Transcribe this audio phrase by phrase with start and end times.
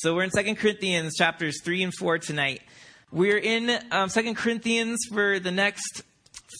[0.00, 2.62] So we're in Second Corinthians chapters 3 and 4 tonight.
[3.10, 6.04] We're in um, 2 Corinthians for the next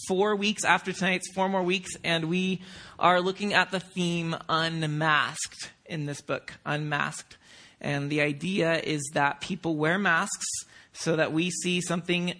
[0.08, 2.62] four weeks after tonight's four more weeks, and we
[2.98, 7.36] are looking at the theme unmasked in this book, unmasked.
[7.80, 10.48] And the idea is that people wear masks
[10.92, 12.34] so that we see something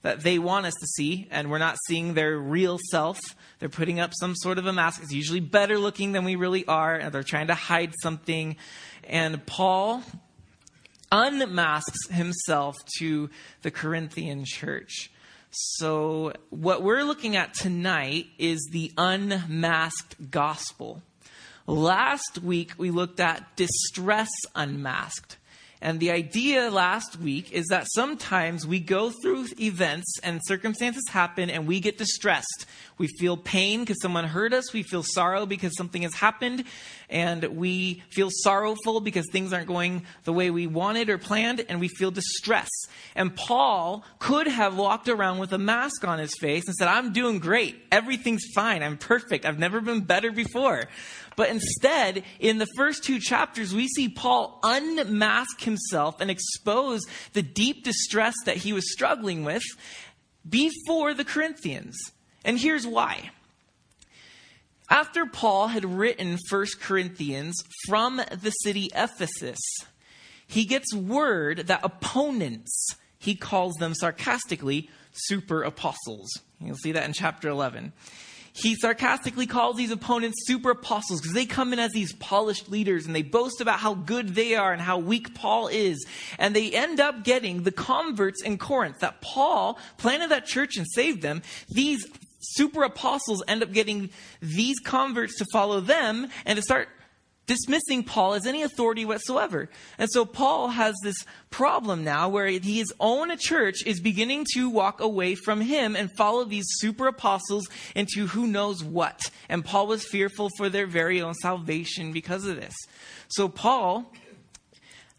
[0.00, 3.18] that they want us to see, and we're not seeing their real self.
[3.58, 5.02] They're putting up some sort of a mask.
[5.02, 8.56] It's usually better looking than we really are, and they're trying to hide something.
[9.04, 10.02] And Paul
[11.12, 13.30] unmasks himself to
[13.62, 15.10] the Corinthian church.
[15.50, 21.02] So, what we're looking at tonight is the unmasked gospel.
[21.66, 25.38] Last week, we looked at distress unmasked.
[25.82, 31.48] And the idea last week is that sometimes we go through events and circumstances happen
[31.48, 32.66] and we get distressed.
[32.98, 34.74] We feel pain because someone hurt us.
[34.74, 36.64] We feel sorrow because something has happened.
[37.10, 41.64] And we feel sorrowful because things aren't going the way we wanted or planned.
[41.68, 42.68] And we feel distress.
[43.14, 47.12] And Paul could have walked around with a mask on his face and said, I'm
[47.12, 47.76] doing great.
[47.90, 48.82] Everything's fine.
[48.82, 49.44] I'm perfect.
[49.44, 50.84] I've never been better before.
[51.36, 57.00] But instead, in the first two chapters, we see Paul unmask himself and expose
[57.32, 59.62] the deep distress that he was struggling with
[60.48, 61.96] before the Corinthians.
[62.44, 63.30] And here's why.
[64.90, 69.60] After Paul had written 1 Corinthians from the city Ephesus,
[70.44, 76.28] he gets word that opponents, he calls them sarcastically, super apostles.
[76.60, 77.92] You'll see that in chapter 11
[78.52, 83.06] he sarcastically calls these opponents super apostles because they come in as these polished leaders
[83.06, 86.04] and they boast about how good they are and how weak Paul is.
[86.38, 90.86] And they end up getting the converts in Corinth that Paul planted that church and
[90.90, 91.42] saved them.
[91.68, 92.06] These
[92.40, 94.10] super apostles end up getting
[94.40, 96.88] these converts to follow them and to start
[97.50, 99.68] dismissing Paul as any authority whatsoever.
[99.98, 105.00] And so Paul has this problem now where his own church is beginning to walk
[105.00, 109.20] away from him and follow these super apostles into who knows what.
[109.48, 112.74] And Paul was fearful for their very own salvation because of this.
[113.26, 114.12] So Paul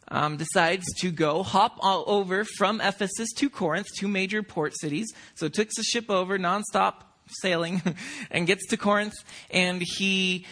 [0.08, 5.12] um, decides to go hop all over from Ephesus to Corinth, two major port cities.
[5.36, 7.02] So took the ship over nonstop
[7.42, 7.82] sailing
[8.32, 9.14] and gets to Corinth
[9.50, 10.46] and he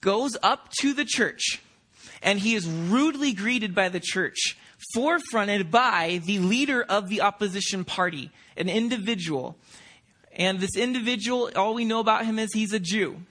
[0.00, 1.60] goes up to the church
[2.22, 4.56] and he is rudely greeted by the church,
[4.94, 9.56] forefronted by the leader of the opposition party, an individual.
[10.34, 13.22] And this individual, all we know about him is he's a Jew.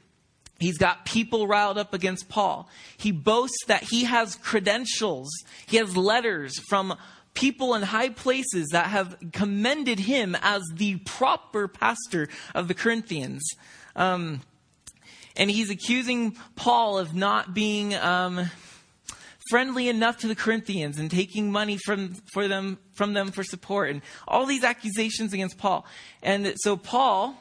[0.59, 2.69] He's got people riled up against Paul.
[2.95, 5.29] He boasts that he has credentials,
[5.65, 6.95] he has letters from
[7.33, 13.41] people in high places that have commended him as the proper pastor of the Corinthians.
[13.95, 14.41] Um,
[15.35, 18.49] and he's accusing Paul of not being um,
[19.49, 23.89] friendly enough to the Corinthians and taking money from for them from them for support,
[23.89, 25.85] and all these accusations against Paul.
[26.21, 27.35] And so Paul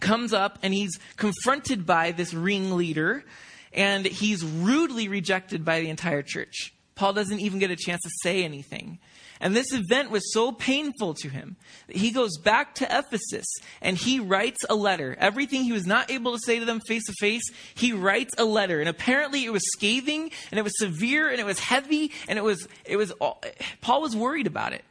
[0.00, 3.24] comes up and he's confronted by this ringleader,
[3.72, 6.72] and he's rudely rejected by the entire church.
[6.94, 8.98] Paul doesn't even get a chance to say anything.
[9.40, 11.56] And this event was so painful to him
[11.86, 13.46] that he goes back to Ephesus
[13.80, 15.16] and he writes a letter.
[15.18, 17.42] Everything he was not able to say to them face to face,
[17.74, 18.80] he writes a letter.
[18.80, 22.42] And apparently it was scathing and it was severe and it was heavy and it
[22.42, 23.12] was, it was,
[23.80, 24.84] Paul was worried about it.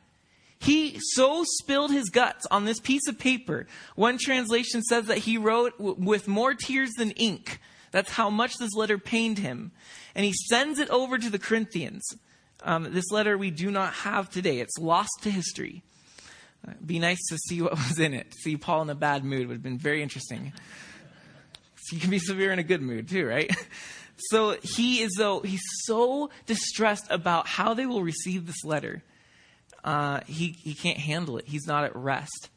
[0.59, 3.67] He so spilled his guts on this piece of paper.
[3.95, 7.59] One translation says that he wrote with more tears than ink.
[7.91, 9.71] That's how much this letter pained him.
[10.15, 12.03] And he sends it over to the Corinthians.
[12.63, 15.83] Um, this letter we do not have today, it's lost to history.
[16.65, 18.33] Uh, be nice to see what was in it.
[18.41, 20.53] See Paul in a bad mood would have been very interesting.
[21.77, 23.51] So you can be severe in a good mood too, right?
[24.29, 29.01] So he is though he's so distressed about how they will receive this letter.
[29.83, 31.45] Uh, he he can't handle it.
[31.47, 32.49] He's not at rest.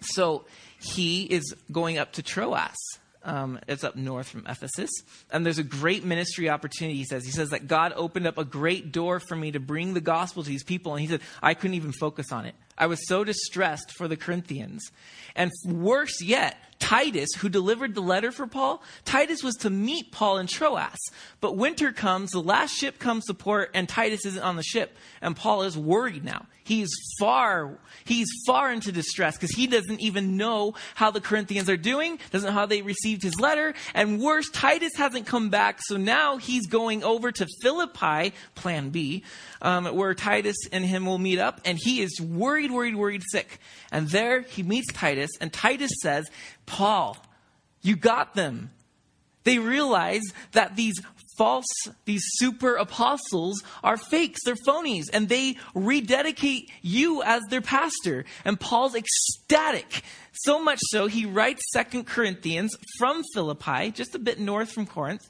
[0.00, 0.46] So
[0.80, 2.74] he is going up to Troas
[3.24, 4.90] um, it's up north from Ephesus.
[5.30, 7.24] And there's a great ministry opportunity, he says.
[7.24, 10.42] He says that God opened up a great door for me to bring the gospel
[10.42, 10.92] to these people.
[10.92, 12.54] And he said, I couldn't even focus on it.
[12.76, 14.90] I was so distressed for the Corinthians.
[15.34, 20.36] And worse yet, Titus, who delivered the letter for Paul, Titus was to meet Paul
[20.36, 20.98] in Troas.
[21.40, 24.94] But winter comes, the last ship comes to port, and Titus isn't on the ship.
[25.22, 26.44] And Paul is worried now.
[26.62, 31.76] He's far, he's far into distress because he doesn't even know how the Corinthians are
[31.76, 33.74] doing, doesn't know how they received his letter.
[33.94, 35.80] And worse, Titus hasn't come back.
[35.82, 39.24] So now he's going over to Philippi, plan B,
[39.60, 41.60] um, where Titus and him will meet up.
[41.66, 43.58] And he is worried, worried, worried, sick.
[43.92, 46.28] And there he meets Titus, and Titus says,
[46.66, 47.16] Paul,
[47.82, 48.70] you got them.
[49.44, 50.22] They realize
[50.52, 50.94] that these
[51.36, 51.66] false,
[52.04, 58.24] these super apostles are fakes, they're phonies, and they rededicate you as their pastor.
[58.44, 60.02] And Paul's ecstatic.
[60.32, 65.28] So much so, he writes Second Corinthians from Philippi, just a bit north from Corinth,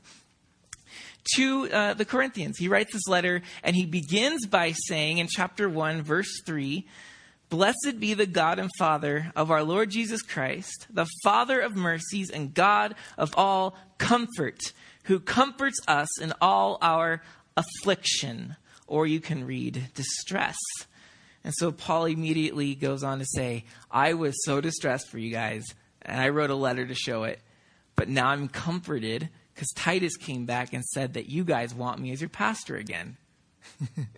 [1.36, 2.56] to uh, the Corinthians.
[2.58, 6.86] He writes this letter, and he begins by saying in chapter 1, verse 3,
[7.54, 12.28] Blessed be the God and Father of our Lord Jesus Christ, the Father of mercies
[12.28, 14.58] and God of all comfort,
[15.04, 17.22] who comforts us in all our
[17.56, 18.56] affliction.
[18.88, 20.56] Or you can read distress.
[21.44, 25.62] And so Paul immediately goes on to say, I was so distressed for you guys,
[26.02, 27.38] and I wrote a letter to show it.
[27.94, 32.10] But now I'm comforted because Titus came back and said that you guys want me
[32.10, 33.16] as your pastor again.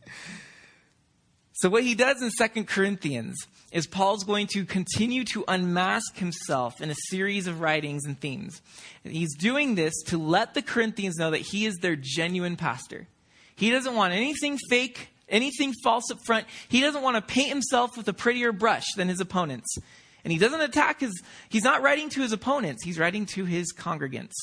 [1.56, 3.34] So what he does in Second Corinthians
[3.72, 8.60] is Paul's going to continue to unmask himself in a series of writings and themes.
[9.04, 13.08] He's doing this to let the Corinthians know that he is their genuine pastor.
[13.54, 16.46] He doesn't want anything fake, anything false up front.
[16.68, 19.78] He doesn't want to paint himself with a prettier brush than his opponents.
[20.24, 23.72] And he doesn't attack his, he's not writing to his opponents, he's writing to his
[23.72, 24.34] congregants.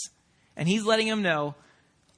[0.58, 1.54] And he's letting them know,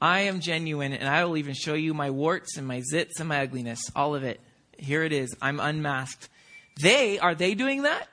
[0.02, 3.28] I am genuine and I will even show you my warts and my zits and
[3.28, 4.40] my ugliness, all of it.
[4.78, 5.36] Here it is.
[5.42, 6.30] I'm unmasked.
[6.82, 8.08] They, are they doing that?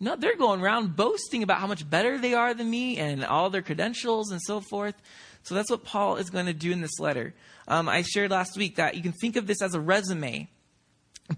[0.00, 3.50] No, they're going around boasting about how much better they are than me and all
[3.50, 4.94] their credentials and so forth.
[5.42, 7.34] So that's what Paul is going to do in this letter.
[7.68, 10.48] Um, I shared last week that you can think of this as a resume.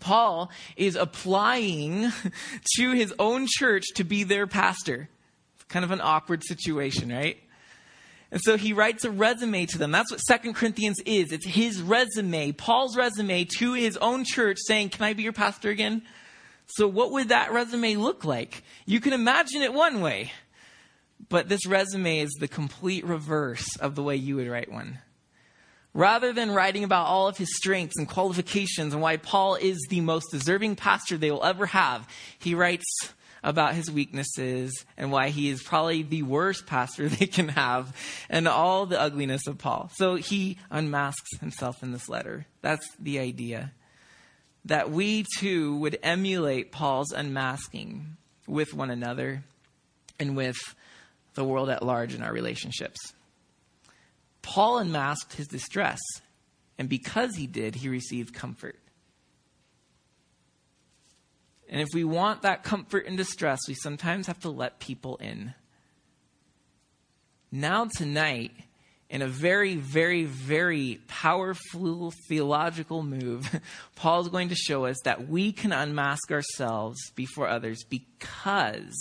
[0.00, 2.12] Paul is applying
[2.76, 5.08] to his own church to be their pastor.
[5.56, 7.41] It's kind of an awkward situation, right?
[8.32, 9.92] And so he writes a resume to them.
[9.92, 11.32] That's what Second Corinthians is.
[11.32, 15.68] It's his resume, Paul's resume to his own church saying, Can I be your pastor
[15.68, 16.02] again?
[16.66, 18.64] So what would that resume look like?
[18.86, 20.32] You can imagine it one way,
[21.28, 24.98] but this resume is the complete reverse of the way you would write one.
[25.92, 30.00] Rather than writing about all of his strengths and qualifications and why Paul is the
[30.00, 32.08] most deserving pastor they will ever have,
[32.38, 32.86] he writes
[33.42, 37.94] about his weaknesses and why he is probably the worst pastor they can have
[38.28, 39.90] and all the ugliness of Paul.
[39.94, 42.46] So he unmasks himself in this letter.
[42.60, 43.72] That's the idea.
[44.66, 48.16] That we too would emulate Paul's unmasking
[48.46, 49.42] with one another
[50.20, 50.56] and with
[51.34, 53.00] the world at large in our relationships.
[54.42, 56.00] Paul unmasked his distress,
[56.78, 58.76] and because he did, he received comfort.
[61.72, 65.54] And if we want that comfort in distress, we sometimes have to let people in.
[67.50, 68.52] Now, tonight,
[69.08, 73.58] in a very, very, very powerful theological move,
[73.96, 78.94] Paul is going to show us that we can unmask ourselves before others because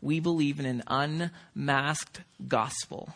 [0.00, 3.14] we believe in an unmasked gospel.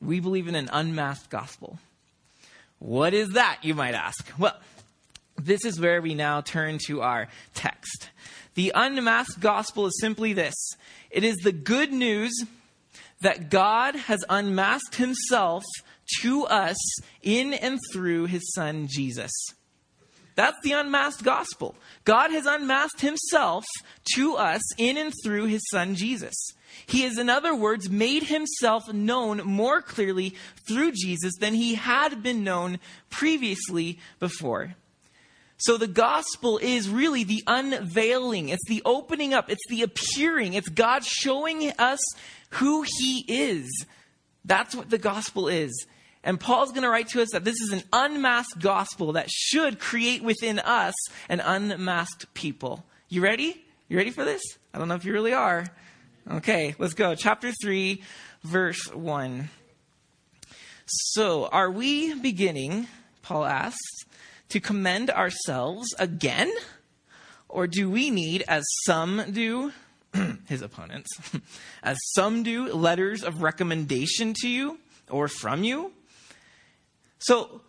[0.00, 1.80] We believe in an unmasked gospel.
[2.78, 4.30] What is that, you might ask?
[4.38, 4.56] Well,
[5.44, 8.10] this is where we now turn to our text.
[8.54, 10.54] The unmasked gospel is simply this
[11.10, 12.32] it is the good news
[13.20, 15.64] that God has unmasked himself
[16.20, 16.76] to us
[17.22, 19.32] in and through his son Jesus.
[20.36, 21.76] That's the unmasked gospel.
[22.04, 23.64] God has unmasked himself
[24.16, 26.34] to us in and through his son Jesus.
[26.86, 30.34] He has, in other words, made himself known more clearly
[30.66, 32.80] through Jesus than he had been known
[33.10, 34.74] previously before.
[35.56, 38.48] So the gospel is really the unveiling.
[38.48, 39.50] It's the opening up.
[39.50, 40.54] It's the appearing.
[40.54, 42.00] It's God showing us
[42.50, 43.86] who he is.
[44.44, 45.86] That's what the gospel is.
[46.22, 49.78] And Paul's going to write to us that this is an unmasked gospel that should
[49.78, 50.94] create within us
[51.28, 52.84] an unmasked people.
[53.08, 53.62] You ready?
[53.88, 54.42] You ready for this?
[54.72, 55.66] I don't know if you really are.
[56.30, 57.14] Okay, let's go.
[57.14, 58.02] Chapter 3,
[58.42, 59.50] verse 1.
[60.86, 62.88] So, are we beginning,
[63.22, 64.03] Paul asks,
[64.48, 66.52] to commend ourselves again?
[67.48, 69.72] Or do we need, as some do,
[70.48, 71.10] his opponents,
[71.82, 75.92] as some do, letters of recommendation to you or from you?
[77.18, 77.62] So,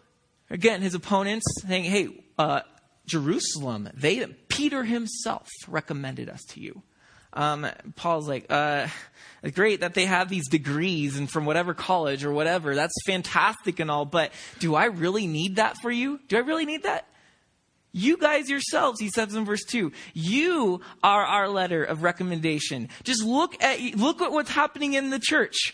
[0.49, 2.61] again, his opponents saying, hey, uh,
[3.05, 6.81] Jerusalem, they, Peter himself recommended us to you.
[7.35, 8.87] Um, Paul's like, uh,
[9.53, 12.75] great that they have these degrees and from whatever college or whatever.
[12.75, 16.19] That's fantastic and all, but do I really need that for you?
[16.27, 17.07] Do I really need that?
[17.91, 22.89] You guys yourselves, he says in verse 2, you are our letter of recommendation.
[23.03, 25.73] Just look at, look at what's happening in the church.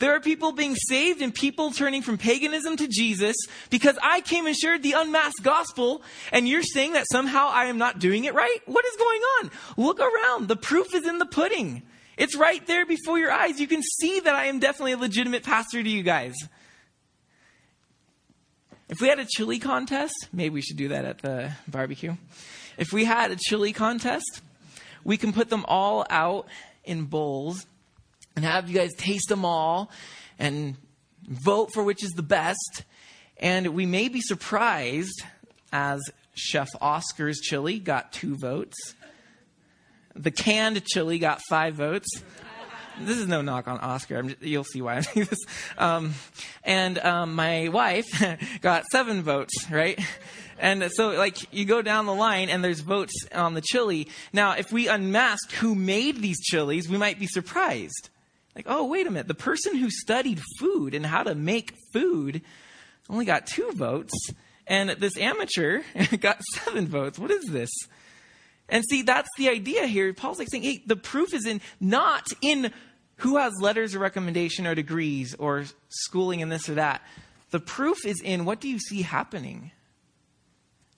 [0.00, 3.36] There are people being saved and people turning from paganism to Jesus
[3.68, 6.02] because I came and shared the unmasked gospel
[6.32, 8.58] and you're saying that somehow I am not doing it right?
[8.64, 9.50] What is going on?
[9.76, 10.48] Look around.
[10.48, 11.82] The proof is in the pudding.
[12.16, 13.60] It's right there before your eyes.
[13.60, 16.34] You can see that I am definitely a legitimate pastor to you guys.
[18.88, 22.16] If we had a chili contest, maybe we should do that at the barbecue.
[22.78, 24.40] If we had a chili contest,
[25.04, 26.46] we can put them all out
[26.84, 27.66] in bowls
[28.40, 29.90] and have you guys taste them all
[30.38, 30.74] and
[31.28, 32.84] vote for which is the best.
[33.36, 35.22] And we may be surprised
[35.74, 36.00] as
[36.32, 38.94] Chef Oscar's chili got two votes.
[40.14, 42.08] The canned chili got five votes.
[42.98, 44.22] This is no knock on Oscar.
[44.22, 45.38] Just, you'll see why I'm doing this.
[45.76, 46.14] Um,
[46.64, 48.06] and um, my wife
[48.62, 50.00] got seven votes, right?
[50.58, 54.08] And so, like, you go down the line and there's votes on the chili.
[54.32, 58.08] Now, if we unmask who made these chilies, we might be surprised.
[58.60, 59.26] Like, oh, wait a minute.
[59.26, 62.42] The person who studied food and how to make food
[63.08, 64.12] only got two votes,
[64.66, 65.80] and this amateur
[66.20, 67.18] got seven votes.
[67.18, 67.70] What is this?
[68.68, 70.12] And see, that's the idea here.
[70.12, 72.70] Paul's like saying, hey, the proof is in not in
[73.16, 77.00] who has letters of recommendation or degrees or schooling in this or that.
[77.52, 79.70] The proof is in what do you see happening?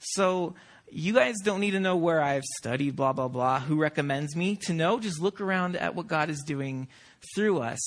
[0.00, 0.57] So
[0.90, 4.57] you guys don't need to know where I've studied, blah, blah, blah, who recommends me
[4.62, 4.99] to know.
[4.99, 6.88] Just look around at what God is doing
[7.34, 7.80] through us.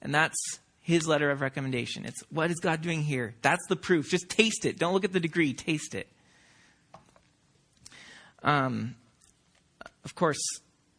[0.00, 0.36] And that's
[0.82, 2.04] his letter of recommendation.
[2.04, 3.34] It's what is God doing here?
[3.42, 4.10] That's the proof.
[4.10, 4.78] Just taste it.
[4.78, 6.08] Don't look at the degree, taste it.
[8.42, 8.96] Um,
[10.04, 10.40] of course,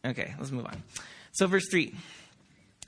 [0.04, 0.82] okay, let's move on.
[1.32, 1.94] So, verse 3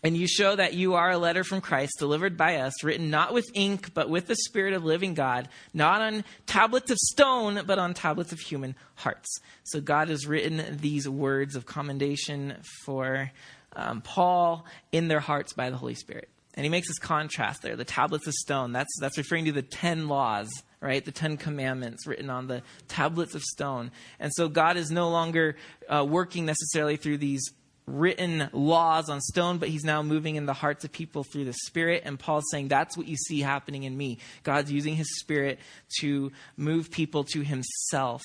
[0.03, 3.35] And you show that you are a letter from Christ delivered by us, written not
[3.35, 7.79] with ink, but with the Spirit of living God, not on tablets of stone, but
[7.79, 9.29] on tablets of human hearts.
[9.65, 13.31] So, God has written these words of commendation for
[13.77, 16.29] um, Paul in their hearts by the Holy Spirit.
[16.55, 18.73] And he makes this contrast there the tablets of stone.
[18.73, 20.49] That's, that's referring to the 10 laws,
[20.81, 21.05] right?
[21.05, 23.91] The 10 commandments written on the tablets of stone.
[24.19, 25.57] And so God is no longer
[25.89, 27.51] uh, working necessarily through these
[27.87, 31.55] written laws on stone, but he's now moving in the hearts of people through the
[31.67, 32.03] Spirit.
[32.05, 34.19] And Paul's saying, That's what you see happening in me.
[34.43, 35.61] God's using his Spirit
[36.01, 38.23] to move people to himself.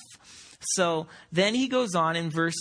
[0.74, 2.56] So then he goes on in verse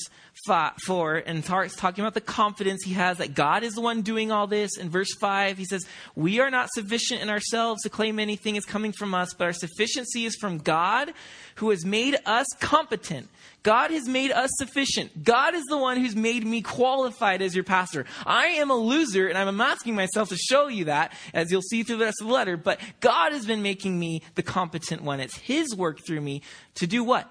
[0.46, 4.02] five, 4 and starts talking about the confidence he has that God is the one
[4.02, 4.78] doing all this.
[4.78, 8.66] In verse 5, he says, We are not sufficient in ourselves to claim anything is
[8.66, 11.14] coming from us, but our sufficiency is from God
[11.56, 13.30] who has made us competent.
[13.64, 15.24] God has made us sufficient.
[15.24, 18.06] God is the one who's made me qualified as your pastor.
[18.26, 21.84] I am a loser, and I'm asking myself to show you that, as you'll see
[21.84, 22.58] through the rest of the letter.
[22.58, 25.20] But God has been making me the competent one.
[25.20, 26.42] It's His work through me
[26.76, 27.30] to do what?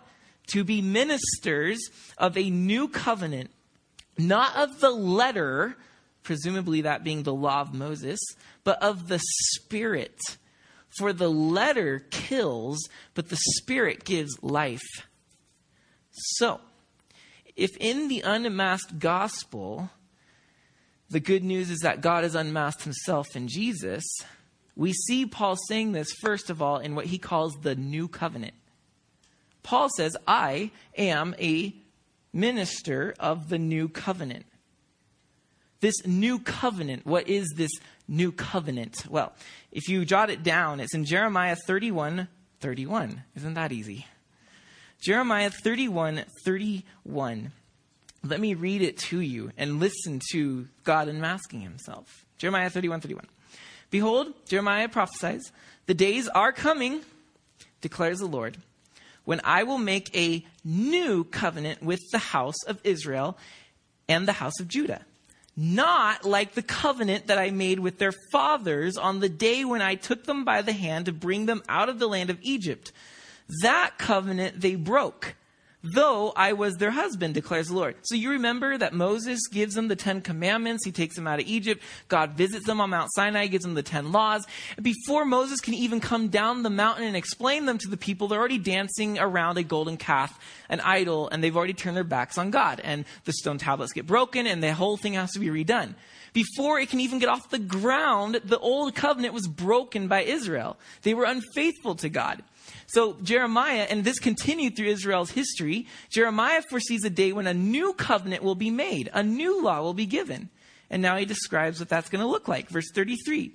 [0.52, 1.78] To be ministers
[2.18, 3.50] of a new covenant,
[4.18, 5.76] not of the letter,
[6.22, 8.18] presumably that being the law of Moses,
[8.64, 9.20] but of the
[9.54, 10.18] Spirit.
[10.98, 15.06] For the letter kills, but the Spirit gives life.
[16.10, 16.60] So,
[17.56, 19.90] if in the unmasked gospel,
[21.10, 24.04] the good news is that God has unmasked himself in Jesus,
[24.76, 28.54] we see Paul saying this, first of all, in what he calls the new covenant.
[29.62, 31.74] Paul says, I am a
[32.32, 34.46] minister of the new covenant.
[35.80, 37.70] This new covenant, what is this
[38.06, 39.06] new covenant?
[39.08, 39.32] Well,
[39.72, 42.28] if you jot it down, it's in Jeremiah 31
[42.60, 43.22] 31.
[43.36, 44.06] Isn't that easy?
[45.00, 47.52] Jeremiah 31 31.
[48.22, 52.26] Let me read it to you and listen to God unmasking himself.
[52.36, 53.26] Jeremiah 31 31.
[53.90, 55.50] Behold, Jeremiah prophesies,
[55.86, 57.00] the days are coming,
[57.80, 58.58] declares the Lord
[59.30, 63.38] when I will make a new covenant with the house of Israel
[64.08, 65.06] and the house of Judah.
[65.56, 69.94] Not like the covenant that I made with their fathers on the day when I
[69.94, 72.90] took them by the hand to bring them out of the land of Egypt.
[73.62, 75.36] That covenant they broke
[75.82, 77.96] though I was their husband, declares the Lord.
[78.02, 80.84] So you remember that Moses gives them the Ten Commandments.
[80.84, 81.82] He takes them out of Egypt.
[82.08, 84.46] God visits them on Mount Sinai, gives them the Ten Laws.
[84.80, 88.38] Before Moses can even come down the mountain and explain them to the people, they're
[88.38, 92.50] already dancing around a golden calf, an idol, and they've already turned their backs on
[92.50, 92.80] God.
[92.82, 95.94] And the stone tablets get broken, and the whole thing has to be redone.
[96.32, 100.76] Before it can even get off the ground, the old covenant was broken by Israel.
[101.02, 102.42] They were unfaithful to God.
[102.92, 107.92] So Jeremiah, and this continued through Israel's history, Jeremiah foresees a day when a new
[107.92, 110.50] covenant will be made, a new law will be given.
[110.90, 112.68] And now he describes what that's going to look like.
[112.68, 113.54] Verse 33.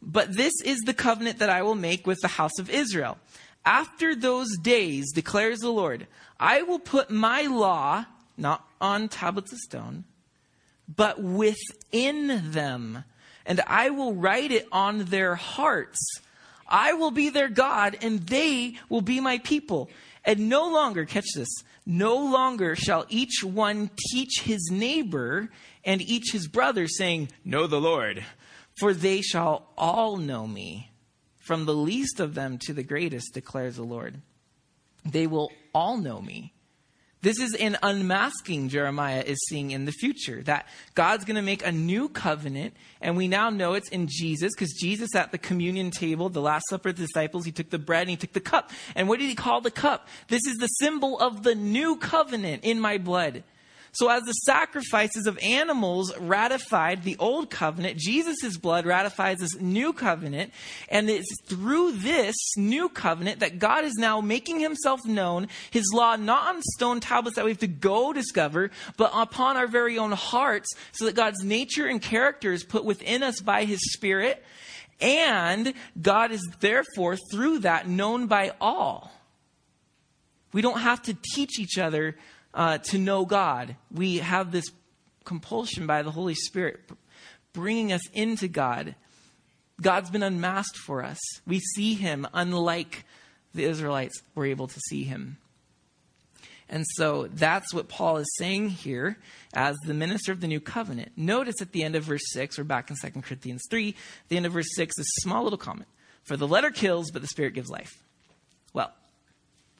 [0.00, 3.18] But this is the covenant that I will make with the house of Israel.
[3.66, 6.06] After those days, declares the Lord,
[6.38, 8.06] I will put my law,
[8.38, 10.04] not on tablets of stone,
[10.88, 13.04] but within them,
[13.44, 16.00] and I will write it on their hearts
[16.70, 19.90] I will be their God and they will be my people.
[20.24, 21.48] And no longer, catch this,
[21.86, 25.50] no longer shall each one teach his neighbor
[25.84, 28.24] and each his brother, saying, Know the Lord,
[28.78, 30.90] for they shall all know me,
[31.38, 34.20] from the least of them to the greatest, declares the Lord.
[35.04, 36.52] They will all know me
[37.22, 41.64] this is an unmasking Jeremiah is seeing in the future that God's going to make
[41.64, 45.90] a new covenant, and we now know it's in Jesus because Jesus at the communion
[45.90, 48.40] table, the Last Supper of the disciples, he took the bread and he took the
[48.40, 48.70] cup.
[48.94, 50.08] And what did he call the cup?
[50.28, 53.42] This is the symbol of the new covenant in my blood.
[53.92, 59.92] So, as the sacrifices of animals ratified the old covenant, Jesus' blood ratifies this new
[59.92, 60.52] covenant.
[60.88, 66.14] And it's through this new covenant that God is now making himself known, his law
[66.16, 70.12] not on stone tablets that we have to go discover, but upon our very own
[70.12, 74.44] hearts, so that God's nature and character is put within us by his Spirit.
[75.00, 79.10] And God is therefore, through that, known by all.
[80.52, 82.16] We don't have to teach each other
[82.54, 83.76] uh, to know God.
[83.92, 84.70] We have this
[85.24, 86.80] compulsion by the Holy Spirit
[87.52, 88.94] bringing us into God.
[89.80, 91.18] God's been unmasked for us.
[91.46, 93.04] We see him unlike
[93.54, 95.38] the Israelites were able to see him.
[96.68, 99.18] And so that's what Paul is saying here
[99.52, 101.12] as the minister of the new covenant.
[101.16, 103.94] Notice at the end of verse 6, we're back in 2 Corinthians 3,
[104.28, 105.88] the end of verse 6, this small little comment.
[106.22, 107.90] For the letter kills, but the spirit gives life.
[108.72, 108.92] Well,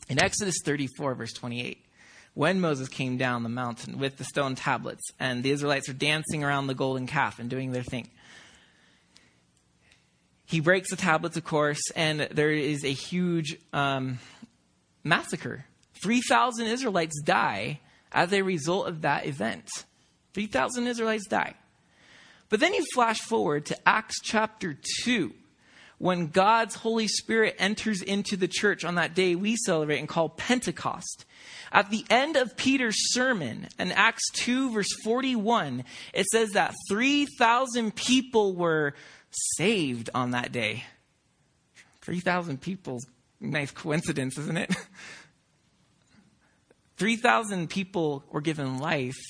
[0.08, 1.84] in Exodus 34, verse 28,
[2.34, 6.44] when Moses came down the mountain with the stone tablets, and the Israelites are dancing
[6.44, 8.08] around the golden calf and doing their thing.
[10.46, 14.18] He breaks the tablets, of course, and there is a huge um,
[15.04, 15.64] massacre.
[16.02, 19.68] 3,000 Israelites die as a result of that event.
[20.34, 21.54] 3,000 Israelites die.
[22.49, 25.32] But then you flash forward to Acts chapter 2
[26.00, 30.30] when God's Holy Spirit enters into the church on that day we celebrate and call
[30.30, 31.26] Pentecost.
[31.71, 37.95] At the end of Peter's sermon in Acts 2, verse 41, it says that 3,000
[37.95, 38.95] people were
[39.30, 40.85] saved on that day.
[42.00, 42.99] 3,000 people,
[43.38, 44.75] nice coincidence, isn't it?
[46.97, 49.21] 3,000 people were given life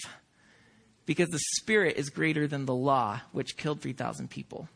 [1.04, 4.68] because the Spirit is greater than the law, which killed 3,000 people.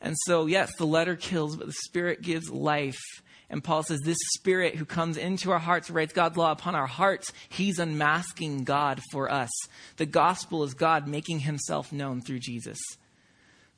[0.00, 3.00] And so, yes, the letter kills, but the Spirit gives life.
[3.48, 6.86] And Paul says, This Spirit who comes into our hearts, writes God's law upon our
[6.86, 9.50] hearts, he's unmasking God for us.
[9.96, 12.78] The gospel is God making himself known through Jesus.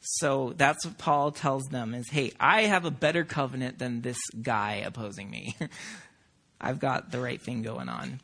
[0.00, 4.18] So that's what Paul tells them is, hey, I have a better covenant than this
[4.40, 5.57] guy opposing me.
[6.61, 8.20] I've got the right thing going on.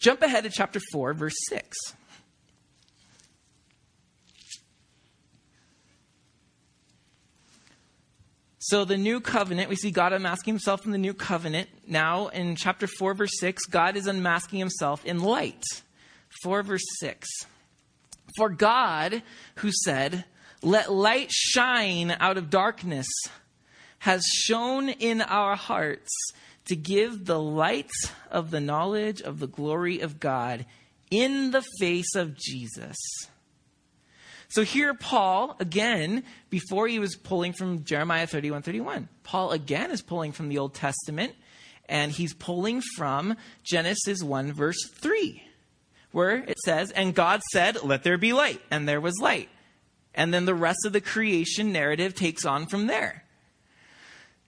[0.00, 1.76] Jump ahead to chapter 4, verse 6.
[8.66, 11.68] So, the new covenant, we see God unmasking himself in the new covenant.
[11.86, 15.62] Now, in chapter 4, verse 6, God is unmasking himself in light.
[16.42, 17.28] 4, verse 6.
[18.38, 19.22] For God,
[19.56, 20.24] who said,
[20.62, 23.06] Let light shine out of darkness,
[23.98, 26.10] has shone in our hearts
[26.64, 27.92] to give the light
[28.30, 30.64] of the knowledge of the glory of God
[31.10, 32.96] in the face of Jesus.
[34.54, 40.00] So here, Paul, again, before he was pulling from Jeremiah 31 31, Paul again is
[40.00, 41.34] pulling from the Old Testament,
[41.88, 45.42] and he's pulling from Genesis 1, verse 3,
[46.12, 49.48] where it says, And God said, Let there be light, and there was light.
[50.14, 53.24] And then the rest of the creation narrative takes on from there.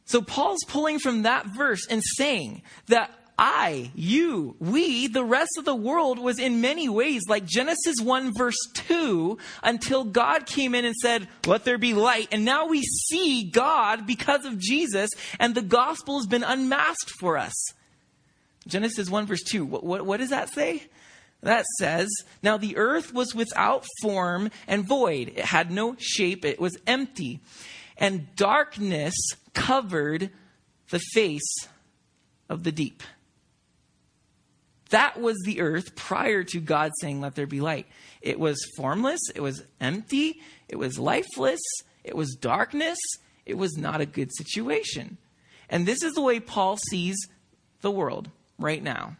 [0.05, 5.66] So Paul's pulling from that verse and saying that I, you, we, the rest of
[5.66, 10.87] the world was in many ways like Genesis 1 verse 2 until God came in
[10.87, 12.29] and said, let there be light.
[12.33, 17.37] And now we see God because of Jesus and the gospel has been unmasked for
[17.37, 17.53] us.
[18.66, 19.66] Genesis 1 verse 2.
[19.66, 20.85] What, what, what does that say?
[21.42, 22.09] That says,
[22.42, 25.33] Now the earth was without form and void.
[25.37, 26.46] It had no shape.
[26.46, 27.40] It was empty.
[27.99, 29.14] And darkness
[29.53, 30.31] covered
[30.88, 31.68] the face
[32.49, 33.03] of the deep.
[34.90, 37.87] That was the earth prior to God saying, Let there be light.
[38.20, 41.61] It was formless, it was empty, it was lifeless,
[42.05, 42.99] it was darkness,
[43.44, 45.18] it was not a good situation.
[45.68, 47.16] And this is the way Paul sees
[47.81, 49.16] the world right now.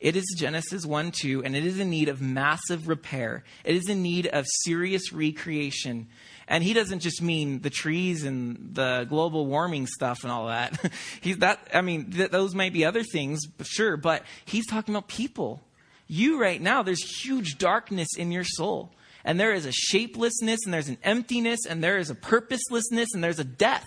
[0.00, 3.42] It is Genesis 1 2, and it is in need of massive repair.
[3.64, 6.08] It is in need of serious recreation.
[6.46, 10.78] And he doesn't just mean the trees and the global warming stuff and all that.
[11.20, 15.08] he's that, I mean, th- those might be other things, sure, but he's talking about
[15.08, 15.62] people.
[16.06, 18.92] You right now, there's huge darkness in your soul.
[19.24, 23.24] And there is a shapelessness, and there's an emptiness, and there is a purposelessness, and
[23.24, 23.86] there's a death.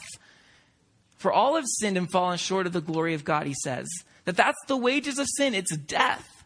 [1.18, 3.88] For all have sinned and fallen short of the glory of God, he says.
[4.26, 6.44] That that's the wages of sin, it's death.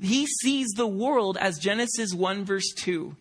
[0.00, 3.16] He sees the world as Genesis 1, verse 2.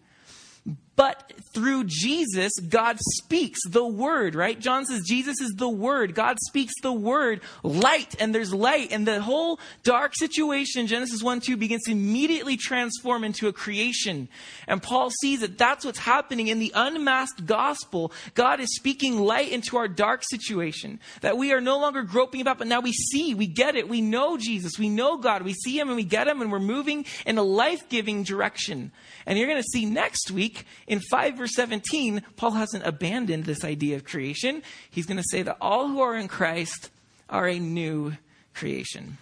[0.99, 4.59] But through Jesus, God speaks the word, right?
[4.59, 6.13] John says Jesus is the word.
[6.13, 8.91] God speaks the word, light, and there's light.
[8.91, 14.27] And the whole dark situation, Genesis 1 2, begins to immediately transform into a creation.
[14.67, 18.11] And Paul sees that that's what's happening in the unmasked gospel.
[18.35, 20.99] God is speaking light into our dark situation.
[21.21, 24.01] That we are no longer groping about, but now we see, we get it, we
[24.01, 27.05] know Jesus, we know God, we see Him and we get Him, and we're moving
[27.25, 28.91] in a life giving direction.
[29.25, 33.63] And you're going to see next week in 5 verse 17, Paul hasn't abandoned this
[33.63, 34.63] idea of creation.
[34.89, 36.89] He's going to say that all who are in Christ
[37.29, 38.13] are a new
[38.53, 39.19] creation.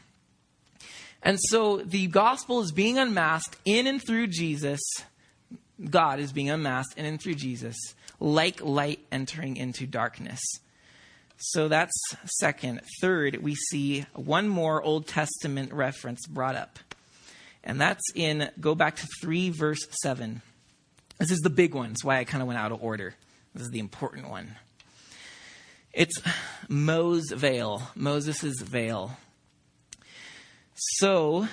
[1.21, 4.79] And so the gospel is being unmasked in and through Jesus.
[5.89, 7.75] God is being unmasked in and through Jesus,
[8.19, 10.39] like light entering into darkness.
[11.35, 11.93] So that's
[12.39, 12.81] second.
[13.01, 16.79] Third, we see one more Old Testament reference brought up.
[17.63, 20.41] And that's in, go back to 3, verse 7.
[21.17, 21.91] This is the big one.
[21.91, 23.15] It's why I kind of went out of order.
[23.53, 24.55] This is the important one.
[25.93, 26.21] It's
[26.67, 29.17] Moses' veil, Moses' veil.
[30.75, 31.47] So,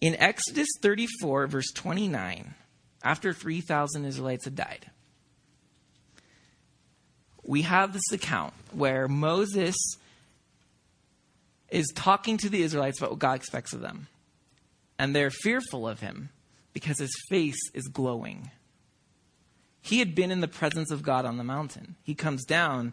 [0.00, 2.54] in Exodus 34, verse 29,
[3.04, 4.90] after 3,000 Israelites had died,
[7.44, 9.76] we have this account where Moses
[11.70, 14.08] is talking to the Israelites about what God expects of them.
[14.98, 16.30] And they're fearful of him
[16.72, 18.50] because his face is glowing.
[19.88, 21.96] He had been in the presence of God on the mountain.
[22.02, 22.92] He comes down,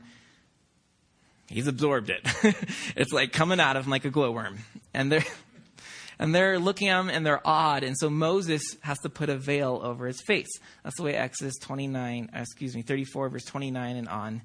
[1.48, 2.22] he's absorbed it.
[2.96, 4.60] it's like coming out of him like a glowworm.
[4.94, 5.26] And they're
[6.20, 7.84] and they're looking at him and they're awed.
[7.84, 10.48] And so Moses has to put a veil over his face.
[10.86, 14.42] That's the way Exodus 29, uh, excuse me, 34, verse 29 and on.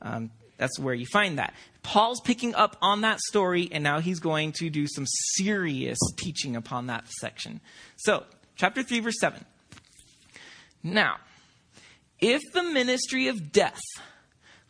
[0.00, 1.54] Um, that's where you find that.
[1.84, 6.56] Paul's picking up on that story, and now he's going to do some serious teaching
[6.56, 7.60] upon that section.
[7.96, 8.24] So,
[8.56, 9.44] chapter 3, verse 7.
[10.82, 11.18] Now,
[12.22, 13.82] if the ministry of death,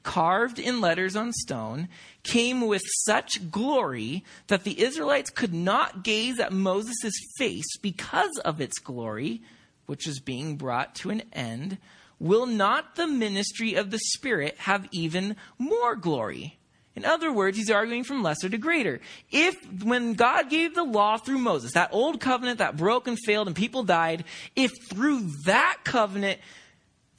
[0.02, 1.88] carved in letters on stone,
[2.24, 8.60] came with such glory that the Israelites could not gaze at Moses' face because of
[8.60, 9.42] its glory,
[9.86, 11.78] which is being brought to an end,
[12.18, 16.58] will not the ministry of the Spirit have even more glory?
[16.94, 19.00] In other words, he's arguing from lesser to greater.
[19.30, 23.46] If, when God gave the law through Moses, that old covenant that broke and failed
[23.46, 24.24] and people died,
[24.56, 26.40] if through that covenant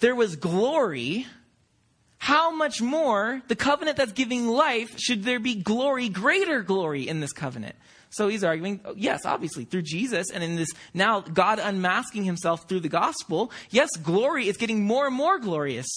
[0.03, 1.25] there was glory,
[2.17, 7.21] how much more the covenant that's giving life should there be glory, greater glory in
[7.21, 7.77] this covenant?
[8.09, 12.67] So he's arguing, oh, yes, obviously, through Jesus and in this now God unmasking himself
[12.67, 15.87] through the gospel, yes, glory is getting more and more glorious.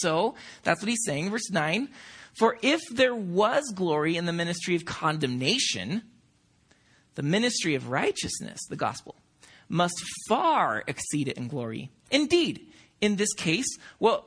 [0.00, 1.88] So that's what he's saying, verse 9.
[2.34, 6.02] For if there was glory in the ministry of condemnation,
[7.14, 9.14] the ministry of righteousness, the gospel,
[9.70, 11.88] must far exceed it in glory.
[12.10, 12.66] Indeed,
[13.00, 14.24] in this case, what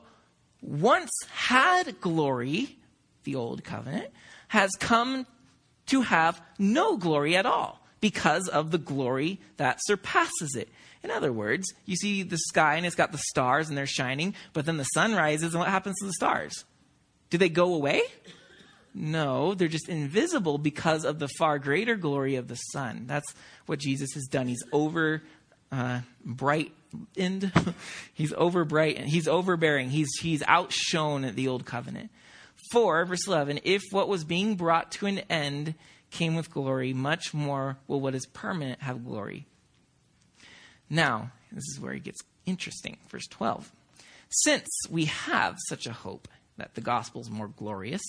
[0.61, 2.77] once had glory,
[3.23, 4.09] the old covenant,
[4.47, 5.25] has come
[5.87, 10.69] to have no glory at all because of the glory that surpasses it.
[11.03, 14.35] In other words, you see the sky and it's got the stars and they're shining,
[14.53, 16.63] but then the sun rises and what happens to the stars?
[17.29, 18.01] Do they go away?
[18.93, 23.05] No, they're just invisible because of the far greater glory of the sun.
[23.07, 23.33] That's
[23.65, 24.47] what Jesus has done.
[24.47, 25.23] He's over
[25.73, 26.71] uh, bright
[27.17, 27.51] and
[28.13, 29.89] he's over bright and he's overbearing.
[29.89, 32.11] He's he's outshone the old covenant.
[32.71, 35.73] For verse eleven, if what was being brought to an end
[36.11, 39.47] came with glory, much more will what is permanent have glory.
[40.89, 42.97] Now, this is where it gets interesting.
[43.09, 43.71] Verse twelve.
[44.29, 48.01] Since we have such a hope that the gospel is more glorious,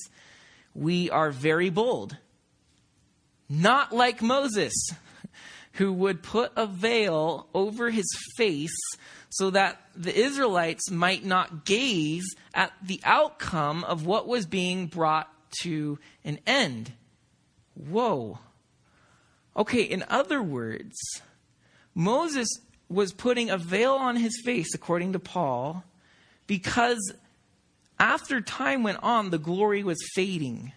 [0.75, 2.17] we are very bold.
[3.49, 4.73] Not like Moses
[5.75, 8.77] who would put a veil over his face
[9.29, 15.29] so that the Israelites might not gaze at the outcome of what was being brought
[15.63, 16.93] to an end.
[17.75, 18.39] Whoa.
[19.57, 20.97] Okay, in other words,
[21.95, 22.49] Moses
[22.89, 25.85] was putting a veil on his face, according to Paul,
[26.47, 27.13] because
[27.99, 30.73] after time went on, the glory was fading.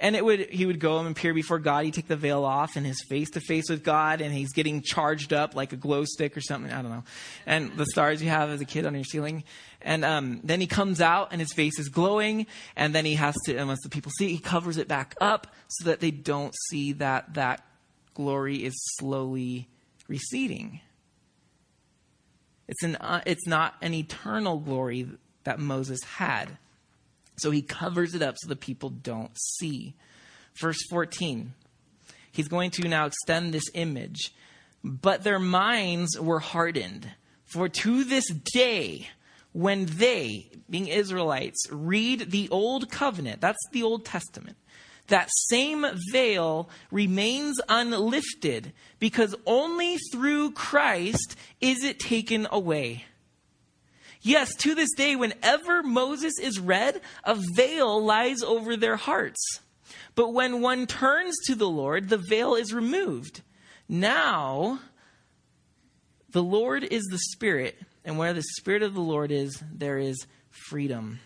[0.00, 1.84] And it would he would go and appear before God.
[1.84, 4.82] He'd take the veil off and his face to face with God, and he's getting
[4.82, 6.72] charged up like a glow stick or something.
[6.72, 7.04] I don't know.
[7.46, 9.44] And the stars you have as a kid on your ceiling.
[9.80, 13.36] And um, then he comes out and his face is glowing, and then he has
[13.44, 16.92] to, unless the people see, he covers it back up so that they don't see
[16.94, 17.64] that that
[18.14, 19.68] glory is slowly
[20.08, 20.80] receding.
[22.66, 25.06] It's an uh, it's not an eternal glory
[25.44, 26.56] that Moses had.
[27.36, 29.94] So he covers it up so the people don't see.
[30.54, 31.54] Verse 14.
[32.30, 34.34] He's going to now extend this image.
[34.82, 37.10] But their minds were hardened.
[37.44, 39.08] For to this day,
[39.52, 44.56] when they, being Israelites, read the Old Covenant, that's the Old Testament,
[45.06, 53.04] that same veil remains unlifted because only through Christ is it taken away.
[54.26, 59.60] Yes, to this day, whenever Moses is read, a veil lies over their hearts.
[60.14, 63.42] But when one turns to the Lord, the veil is removed.
[63.86, 64.80] Now,
[66.30, 70.26] the Lord is the Spirit, and where the Spirit of the Lord is, there is
[70.48, 71.20] freedom.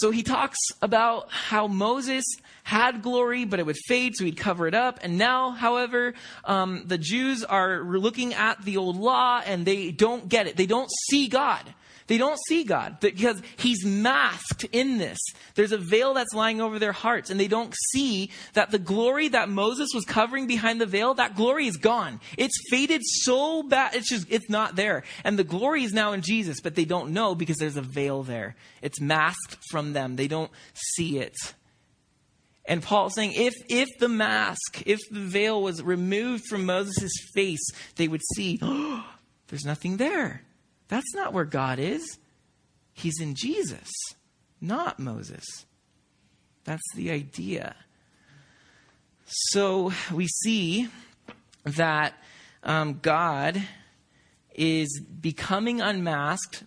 [0.00, 2.24] So he talks about how Moses
[2.62, 4.98] had glory, but it would fade, so he'd cover it up.
[5.02, 6.14] And now, however,
[6.46, 10.56] um, the Jews are looking at the old law and they don't get it.
[10.56, 11.62] They don't see God.
[12.10, 15.16] They don't see God because He's masked in this.
[15.54, 19.28] There's a veil that's lying over their hearts, and they don't see that the glory
[19.28, 22.20] that Moses was covering behind the veil, that glory is gone.
[22.36, 25.04] It's faded so bad, it's just, it's not there.
[25.22, 28.24] And the glory is now in Jesus, but they don't know because there's a veil
[28.24, 28.56] there.
[28.82, 30.16] It's masked from them.
[30.16, 31.36] They don't see it.
[32.64, 37.70] And Paul's saying if, if the mask, if the veil was removed from Moses' face,
[37.94, 39.08] they would see, oh,
[39.46, 40.42] there's nothing there.
[40.90, 42.18] That's not where God is.
[42.92, 43.88] He's in Jesus,
[44.60, 45.44] not Moses.
[46.64, 47.76] That's the idea.
[49.24, 50.88] So we see
[51.64, 52.14] that
[52.64, 53.62] um, God
[54.54, 56.64] is becoming unmasked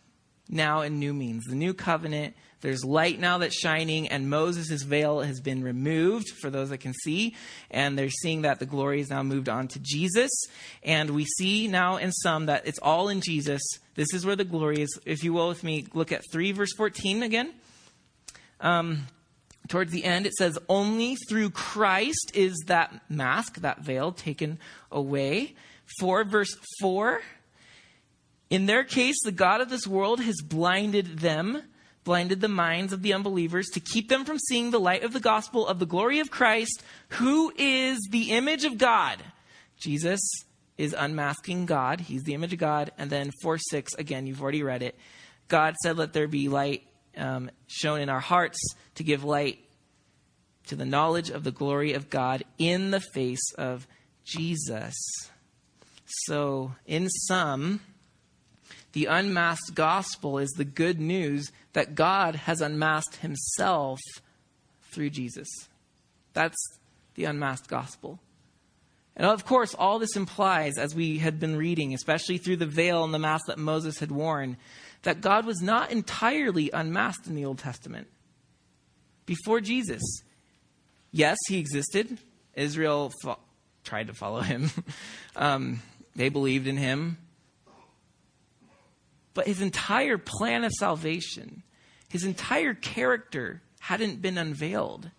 [0.50, 1.44] now in new means.
[1.44, 6.50] The new covenant there's light now that's shining, and Moses' veil has been removed for
[6.50, 7.36] those that can see.
[7.70, 10.32] And they're seeing that the glory is now moved on to Jesus.
[10.82, 13.62] And we see now in some that it's all in Jesus.
[13.96, 14.98] This is where the glory is.
[15.06, 17.54] If you will, with me, look at 3 verse 14 again.
[18.62, 19.08] Um,
[19.68, 24.58] towards the end, it says, Only through Christ is that mask, that veil, taken
[24.90, 25.54] away.
[26.00, 27.20] 4 verse 4.
[28.50, 31.64] In their case, the God of this world has blinded them
[32.04, 35.20] blinded the minds of the unbelievers to keep them from seeing the light of the
[35.20, 39.24] gospel of the glory of Christ, who is the image of God.
[39.78, 40.22] Jesus
[40.78, 42.02] is unmasking God.
[42.02, 42.92] He's the image of God.
[42.98, 44.98] And then 4 6, again, you've already read it.
[45.48, 46.84] God said, Let there be light
[47.18, 48.60] um, shown in our hearts
[48.96, 49.60] to give light
[50.68, 53.88] to the knowledge of the glory of God in the face of
[54.24, 54.96] Jesus.
[56.06, 57.82] So, in sum,
[58.94, 64.00] the unmasked gospel is the good news that God has unmasked himself
[64.92, 65.48] through Jesus.
[66.34, 66.58] That's
[67.16, 68.20] the unmasked gospel.
[69.16, 73.04] And of course, all this implies, as we had been reading, especially through the veil
[73.04, 74.58] and the mask that Moses had worn,
[75.04, 78.08] that God was not entirely unmasked in the Old Testament.
[79.26, 80.02] Before Jesus,
[81.12, 82.18] yes, he existed.
[82.56, 83.40] Israel fo-
[83.84, 84.70] tried to follow him,
[85.36, 85.82] um,
[86.16, 87.18] they believed in him.
[89.34, 91.64] But his entire plan of salvation,
[92.10, 95.10] his entire character hadn't been unveiled.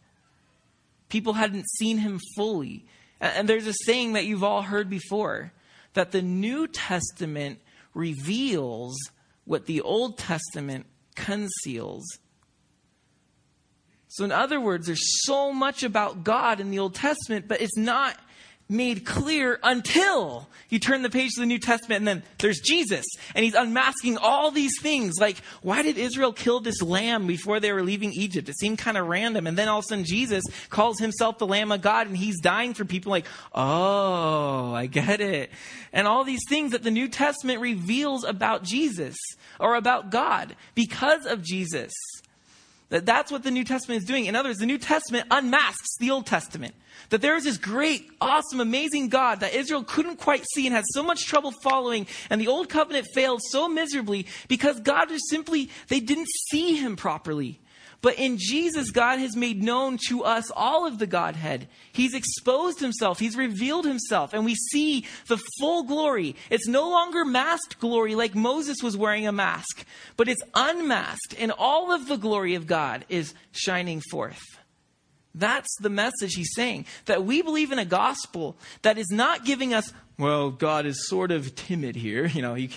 [1.09, 2.87] People hadn't seen him fully.
[3.20, 5.53] And there's a saying that you've all heard before
[5.94, 7.61] that the New Testament
[7.94, 8.96] reveals
[9.44, 12.05] what the Old Testament conceals.
[14.09, 17.77] So, in other words, there's so much about God in the Old Testament, but it's
[17.77, 18.16] not
[18.68, 23.05] made clear until you turn the page to the New Testament and then there's Jesus
[23.35, 25.14] and he's unmasking all these things.
[25.20, 28.48] Like, why did Israel kill this lamb before they were leaving Egypt?
[28.48, 29.46] It seemed kind of random.
[29.46, 32.40] And then all of a sudden Jesus calls himself the Lamb of God and he's
[32.40, 35.50] dying for people like, oh, I get it.
[35.92, 39.16] And all these things that the New Testament reveals about Jesus
[39.61, 41.92] or about God because of Jesus.
[42.90, 44.27] That that's what the New Testament is doing.
[44.27, 46.75] In other words, the New Testament unmasks the Old Testament.
[47.11, 50.85] That there is this great, awesome, amazing God that Israel couldn't quite see and had
[50.88, 55.70] so much trouble following, and the old covenant failed so miserably because God was simply,
[55.88, 57.61] they didn't see him properly.
[58.05, 61.69] But in Jesus, God has made known to us all of the Godhead.
[61.90, 66.37] He's exposed himself, He's revealed himself, and we see the full glory.
[66.51, 69.87] It's no longer masked glory like Moses was wearing a mask,
[70.19, 74.43] but it's unmasked, and all of the glory of God is shining forth.
[75.35, 76.85] That's the message he's saying.
[77.07, 81.31] That we believe in a gospel that is not giving us, well, God is sort
[81.31, 82.27] of timid here.
[82.35, 82.69] You know, he,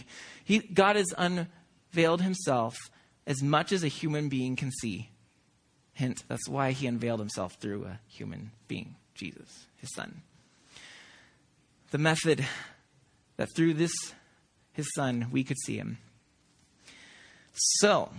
[0.45, 2.77] he, God has unveiled himself
[3.25, 5.09] as much as a human being can see.
[5.97, 10.21] Hint, that's why he unveiled himself through a human being, Jesus, his son.
[11.89, 12.45] The method
[13.37, 13.93] that through this,
[14.73, 15.97] his son, we could see him.
[17.79, 18.11] So,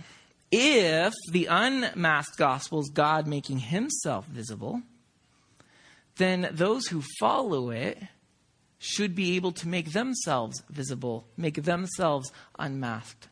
[0.51, 4.81] If the unmasked gospel is God making himself visible,
[6.17, 7.99] then those who follow it
[8.79, 13.27] should be able to make themselves visible, make themselves unmasked.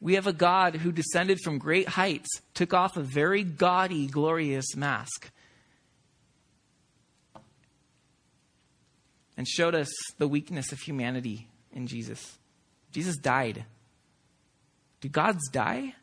[0.00, 4.74] We have a God who descended from great heights, took off a very gaudy, glorious
[4.74, 5.30] mask,
[9.36, 12.38] and showed us the weakness of humanity in Jesus.
[12.92, 13.64] Jesus died.
[15.00, 15.94] Do gods die?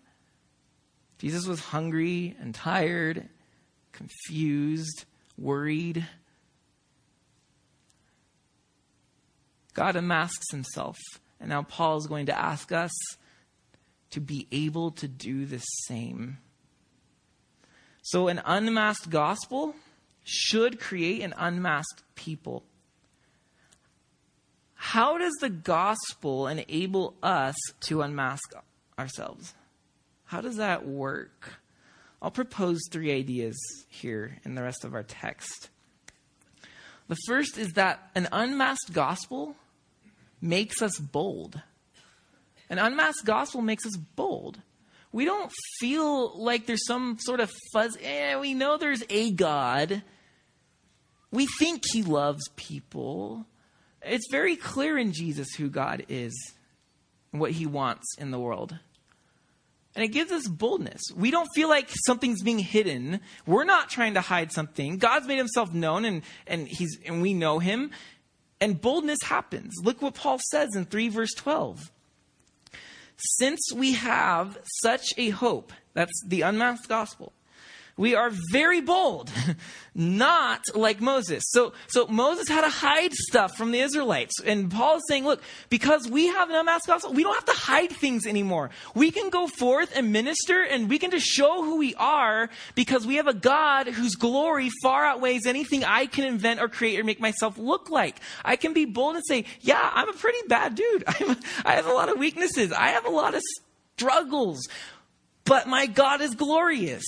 [1.17, 3.27] Jesus was hungry and tired,
[3.91, 5.05] confused,
[5.37, 6.07] worried.
[9.73, 10.97] God unmasks himself.
[11.39, 12.91] And now Paul is going to ask us
[14.11, 16.37] to be able to do the same.
[18.01, 19.75] So, an unmasked gospel
[20.23, 22.63] should create an unmasked people.
[24.75, 28.53] How does the gospel enable us to unmask
[28.97, 29.53] ourselves?
[30.25, 31.59] How does that work?
[32.21, 35.69] I'll propose three ideas here in the rest of our text.
[37.07, 39.55] The first is that an unmasked gospel
[40.41, 41.61] makes us bold.
[42.69, 44.59] An unmasked gospel makes us bold.
[45.11, 47.97] We don't feel like there's some sort of fuzz.
[48.01, 50.03] Eh, we know there's a God.
[51.31, 53.45] We think he loves people.
[54.01, 56.33] It's very clear in Jesus who God is
[57.31, 58.77] and what he wants in the world.
[59.95, 61.01] And it gives us boldness.
[61.15, 63.19] We don't feel like something's being hidden.
[63.47, 64.97] We're not trying to hide something.
[64.99, 67.89] God's made himself known and, and he's and we know him.
[68.61, 69.73] And boldness happens.
[69.81, 71.91] Look what Paul says in 3 verse 12.
[73.17, 77.33] Since we have such a hope, that's the unmasked gospel,
[77.97, 79.31] we are very bold,
[79.95, 81.43] not like Moses.
[81.47, 84.39] So, so Moses had to hide stuff from the Israelites.
[84.39, 87.59] And Paul is saying, look, because we have an unmasked gospel, we don't have to
[87.59, 88.69] hide things anymore.
[88.93, 93.07] We can go forth and minister and we can just show who we are because
[93.07, 97.03] we have a God whose glory far outweighs anything I can invent or create or
[97.03, 98.19] make myself look like.
[98.45, 101.03] I can be bold and say, yeah, I'm a pretty bad dude.
[101.07, 102.71] I'm, I have a lot of weaknesses.
[102.71, 103.41] I have a lot of
[103.97, 104.67] struggles,
[105.45, 107.03] but my God is glorious.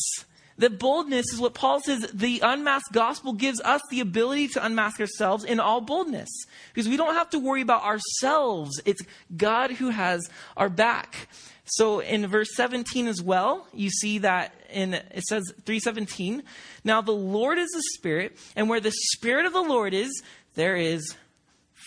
[0.60, 5.00] That boldness is what Paul says the unmasked gospel gives us the ability to unmask
[5.00, 6.30] ourselves in all boldness.
[6.74, 8.80] Because we don't have to worry about ourselves.
[8.86, 9.02] It's
[9.36, 11.30] God who has our back.
[11.64, 16.44] So in verse 17 as well, you see that in it says 317,
[16.84, 20.22] now the Lord is the Spirit, and where the Spirit of the Lord is,
[20.56, 21.16] there is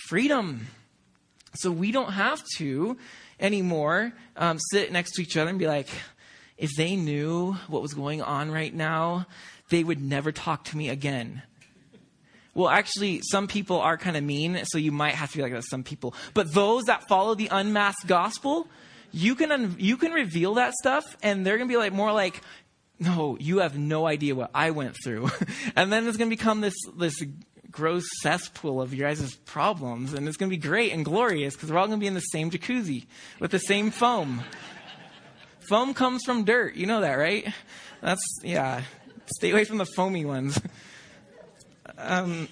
[0.08, 0.68] freedom.
[1.56, 2.96] So we don't have to
[3.38, 5.88] anymore um, sit next to each other and be like,
[6.62, 9.26] if they knew what was going on right now,
[9.68, 11.42] they would never talk to me again.
[12.54, 15.52] Well, actually, some people are kind of mean, so you might have to be like
[15.52, 16.14] that some people.
[16.34, 18.68] But those that follow the unmasked gospel,
[19.10, 22.40] you can un- you can reveal that stuff, and they're gonna be like more like,
[23.00, 25.30] no, you have no idea what I went through,
[25.76, 27.16] and then it's gonna become this this
[27.72, 31.78] gross cesspool of your guys' problems, and it's gonna be great and glorious because we're
[31.78, 33.06] all gonna be in the same jacuzzi
[33.40, 34.42] with the same foam.
[35.72, 36.74] Foam comes from dirt.
[36.74, 37.50] You know that, right?
[38.02, 38.82] That's, yeah.
[39.38, 40.60] Stay away from the foamy ones.
[41.96, 42.46] Um,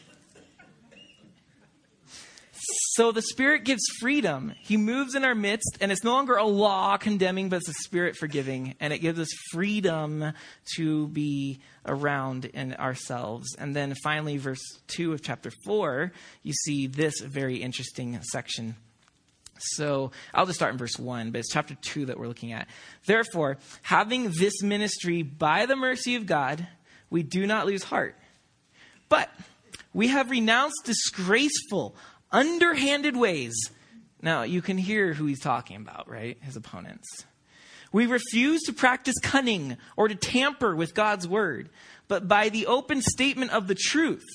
[2.53, 4.55] so the Spirit gives freedom.
[4.63, 7.75] He moves in our midst, and it's no longer a law condemning, but it's a
[7.85, 8.75] Spirit forgiving.
[8.81, 10.33] And it gives us freedom
[10.77, 13.55] to be around in ourselves.
[13.59, 16.11] And then finally, verse 2 of chapter 4,
[16.43, 18.77] you see this very interesting section.
[19.61, 22.69] So I'll just start in verse 1, but it's chapter 2 that we're looking at.
[23.07, 26.67] Therefore, having this ministry by the mercy of God,
[27.11, 28.17] we do not lose heart.
[29.09, 29.31] But
[29.93, 31.97] we have renounced disgraceful,
[32.31, 33.55] underhanded ways.
[34.23, 36.39] Now, you can hear who he's talking about, right?
[36.43, 37.09] His opponents.
[37.93, 41.71] We refuse to practice cunning or to tamper with God's word,
[42.07, 44.27] but by the open statement of the truth,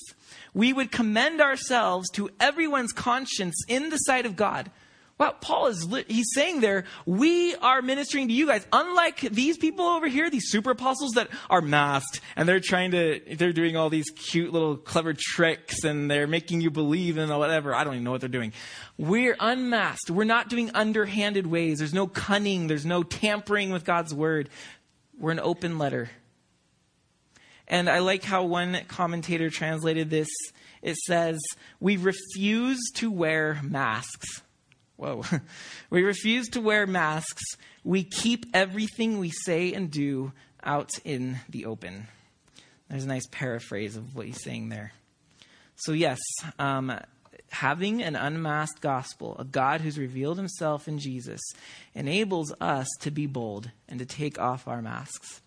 [0.52, 4.70] we would commend ourselves to everyone's conscience in the sight of God.
[5.18, 8.66] Well, Paul is he's saying there, we are ministering to you guys.
[8.70, 13.22] Unlike these people over here, these super apostles that are masked and they're trying to
[13.36, 17.74] they're doing all these cute little clever tricks and they're making you believe in whatever.
[17.74, 18.52] I don't even know what they're doing.
[18.98, 20.10] We're unmasked.
[20.10, 21.78] We're not doing underhanded ways.
[21.78, 24.50] There's no cunning, there's no tampering with God's word.
[25.18, 26.10] We're an open letter.
[27.68, 30.28] And I like how one commentator translated this.
[30.82, 31.40] It says,
[31.80, 34.42] "We refuse to wear masks."
[34.96, 35.22] Whoa.
[35.90, 37.42] we refuse to wear masks.
[37.84, 40.32] We keep everything we say and do
[40.62, 42.08] out in the open.
[42.88, 44.92] There's a nice paraphrase of what he's saying there.
[45.76, 46.18] So, yes,
[46.58, 46.98] um,
[47.50, 51.40] having an unmasked gospel, a God who's revealed himself in Jesus,
[51.94, 55.42] enables us to be bold and to take off our masks.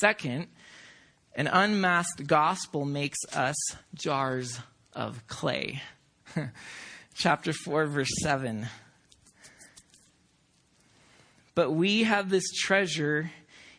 [0.00, 0.48] Second,
[1.34, 3.56] an unmasked gospel makes us
[3.94, 4.58] jars
[4.92, 5.82] of clay.
[7.18, 8.68] Chapter 4, verse 7.
[11.56, 13.32] But we have this treasure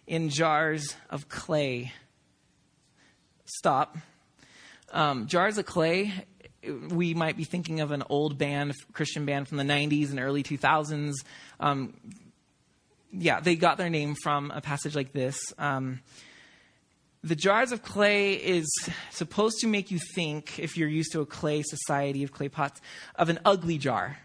[0.06, 1.94] in jars of clay.
[3.46, 3.98] Stop.
[4.92, 6.12] Um, jars of clay,
[6.90, 10.44] we might be thinking of an old band, Christian band from the 90s and early
[10.44, 11.14] 2000s.
[11.62, 11.94] Um,
[13.14, 15.40] yeah, they got their name from a passage like this.
[15.58, 16.02] Um,
[17.24, 18.68] the jars of clay is
[19.12, 22.80] supposed to make you think, if you're used to a clay society of clay pots,
[23.16, 24.18] of an ugly jar.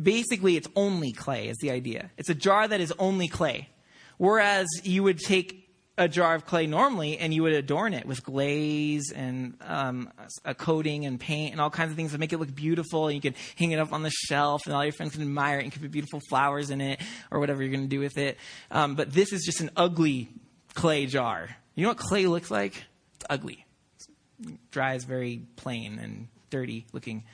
[0.00, 2.10] Basically, it's only clay, is the idea.
[2.16, 3.68] It's a jar that is only clay.
[4.16, 5.62] Whereas you would take
[5.98, 10.10] a jar of clay normally and you would adorn it with glaze and um,
[10.44, 13.08] a coating and paint and all kinds of things to make it look beautiful.
[13.08, 15.58] And you could hang it up on the shelf and all your friends can admire
[15.58, 18.16] it and could put beautiful flowers in it or whatever you're going to do with
[18.16, 18.38] it.
[18.70, 20.30] Um, but this is just an ugly
[20.74, 21.50] clay jar.
[21.74, 22.84] You know what clay looks like?
[23.14, 23.64] It's ugly.
[23.96, 24.08] It's
[24.40, 27.24] dry dries very plain and dirty looking.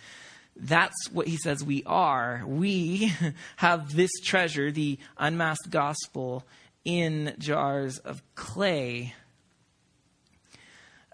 [0.56, 2.42] That's what he says we are.
[2.46, 3.12] We
[3.56, 6.44] have this treasure, the unmasked gospel,
[6.84, 9.14] in jars of clay.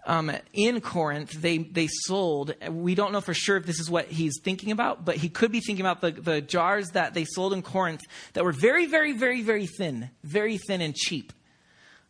[0.07, 4.07] Um, in Corinth, they, they sold, we don't know for sure if this is what
[4.07, 7.53] he's thinking about, but he could be thinking about the, the jars that they sold
[7.53, 8.01] in Corinth
[8.33, 11.33] that were very, very, very, very thin, very thin and cheap.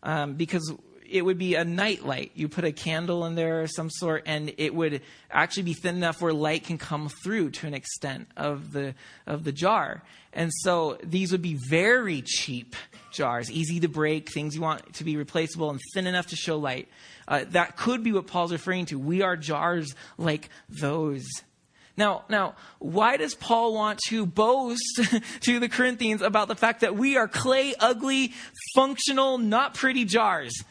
[0.04, 0.74] Um, because
[1.16, 2.32] it would be a night light.
[2.36, 5.02] You put a candle in there of some sort, and it would
[5.32, 8.96] actually be thin enough where light can come through to an extent of the
[9.26, 10.04] of the jar.
[10.34, 12.76] And so these would be very cheap
[13.14, 16.58] jars, easy to break, things you want to be replaceable, and thin enough to show
[16.58, 16.90] light.
[17.30, 19.00] Uh, that could be what Paul's referring to.
[19.00, 21.26] We are jars like those.
[21.96, 25.00] Now, now, why does Paul want to boast
[25.42, 28.34] to the Corinthians about the fact that we are clay, ugly,
[28.76, 30.62] functional, not pretty jars?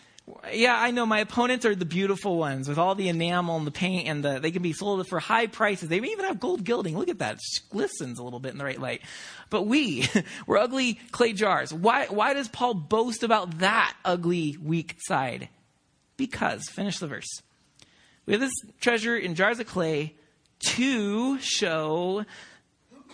[0.53, 3.71] Yeah, I know my opponents are the beautiful ones with all the enamel and the
[3.71, 5.91] paint, and the, they can be sold for high prices.
[5.91, 6.97] They may even have gold gilding.
[6.97, 9.03] Look at that; it glistens a little bit in the right light.
[9.51, 10.09] But we,
[10.47, 11.75] we're ugly clay jars.
[11.75, 12.07] Why?
[12.07, 15.51] Why does Paul boast about that ugly, weak side?
[16.17, 17.43] Because finish the verse.
[18.25, 20.15] We have this treasure in jars of clay
[20.69, 22.25] to show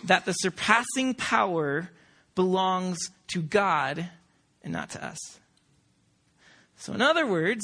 [0.05, 1.89] that the surpassing power
[2.35, 2.97] belongs
[3.27, 4.09] to God
[4.63, 5.40] and not to us.
[6.81, 7.61] So, in other words,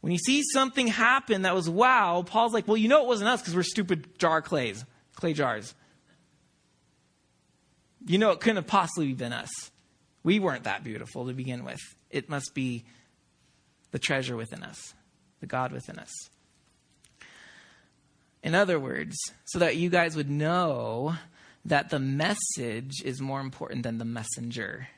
[0.00, 3.28] when you see something happen that was wow, Paul's like, well, you know it wasn't
[3.28, 4.84] us because we're stupid jar clays,
[5.14, 5.74] clay jars.
[8.06, 9.50] You know it couldn't have possibly been us.
[10.22, 11.80] We weren't that beautiful to begin with.
[12.08, 12.84] It must be
[13.90, 14.94] the treasure within us,
[15.40, 16.12] the God within us.
[18.42, 21.16] In other words, so that you guys would know
[21.66, 24.88] that the message is more important than the messenger.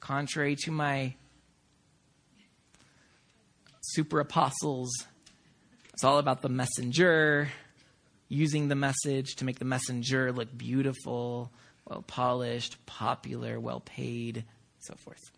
[0.00, 1.14] Contrary to my
[3.92, 4.90] super apostles.
[5.92, 7.48] It's all about the messenger,
[8.28, 11.50] using the message to make the messenger look beautiful,
[11.86, 14.44] well polished, popular, well paid,
[14.80, 15.30] so forth.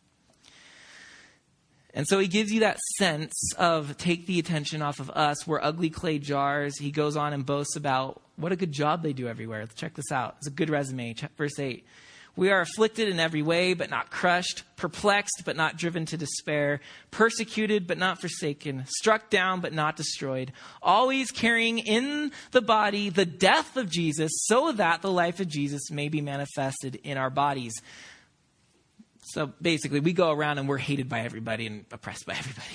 [1.93, 5.47] And so he gives you that sense of take the attention off of us.
[5.47, 6.79] We're ugly clay jars.
[6.79, 9.67] He goes on and boasts about what a good job they do everywhere.
[9.75, 10.37] Check this out.
[10.39, 11.15] It's a good resume.
[11.37, 11.85] Verse 8.
[12.37, 16.81] We are afflicted in every way, but not crushed, perplexed, but not driven to despair,
[17.11, 23.26] persecuted, but not forsaken, struck down, but not destroyed, always carrying in the body the
[23.26, 27.74] death of Jesus, so that the life of Jesus may be manifested in our bodies.
[29.22, 32.66] So basically, we go around and we're hated by everybody and oppressed by everybody.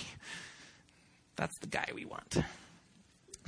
[1.35, 2.37] That's the guy we want.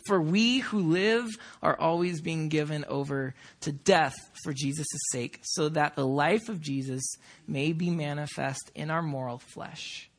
[0.08, 1.28] For we who live
[1.62, 6.62] are always being given over to death for Jesus' sake, so that the life of
[6.62, 7.04] Jesus
[7.48, 10.10] may be manifest in our moral flesh.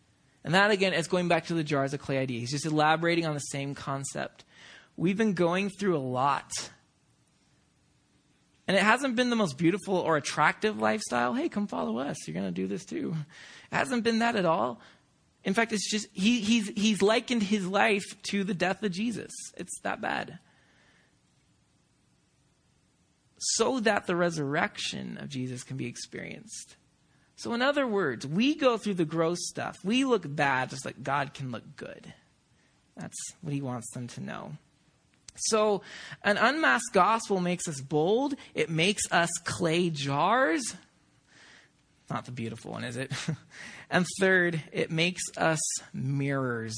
[0.45, 2.41] And that, again, is going back to the jars of clay idea.
[2.41, 4.45] He's just elaborating on the same concept.
[4.97, 6.53] We've been going through a lot.
[8.67, 11.35] And it hasn't been the most beautiful or attractive lifestyle.
[11.35, 12.17] Hey, come follow us.
[12.27, 13.15] You're going to do this too.
[13.73, 14.81] It hasn't been that at all.
[15.45, 19.33] In fact, it's just, he, he's, he's likened his life to the death of Jesus.
[19.57, 20.39] It's that bad.
[23.39, 26.77] So that the resurrection of Jesus can be experienced.
[27.37, 29.77] So, in other words, we go through the gross stuff.
[29.85, 32.13] We look bad just like God can look good.
[32.97, 34.53] That's what he wants them to know.
[35.37, 35.83] So,
[36.25, 40.75] an unmasked gospel makes us bold, it makes us clay jars.
[42.11, 43.13] Not the beautiful one, is it?
[43.91, 45.61] And third, it makes us
[45.95, 46.77] mirrors.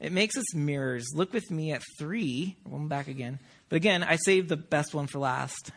[0.00, 1.06] It makes us mirrors.
[1.14, 5.06] Look with me at three, one back again, But again, I saved the best one
[5.06, 5.70] for last.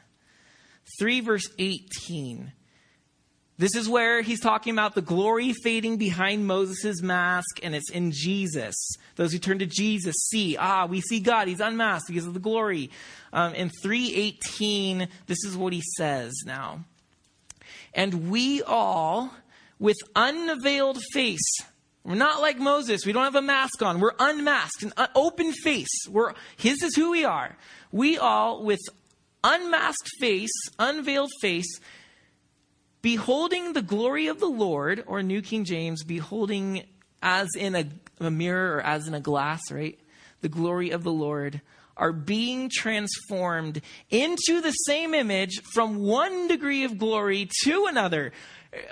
[1.00, 2.52] 3 verse 18.
[3.58, 8.12] This is where he's talking about the glory fading behind Moses' mask, and it's in
[8.12, 8.76] Jesus.
[9.16, 11.48] Those who turn to Jesus see, ah, we see God.
[11.48, 12.90] He's unmasked because of the glory.
[13.32, 16.84] Um, in 318, this is what he says now.
[17.94, 19.34] And we all,
[19.80, 21.62] with unveiled face,
[22.04, 23.06] we're not like Moses.
[23.06, 24.00] We don't have a mask on.
[24.00, 26.06] We're unmasked, an uh, open face.
[26.10, 27.56] We're, his is who we are.
[27.92, 28.82] We all, with
[29.44, 31.80] unmasked face, unveiled face,
[33.02, 36.84] beholding the glory of the Lord, or New King James, beholding
[37.22, 37.86] as in a,
[38.20, 39.98] a mirror or as in a glass, right?
[40.42, 41.62] The glory of the Lord
[41.96, 48.32] are being transformed into the same image from one degree of glory to another.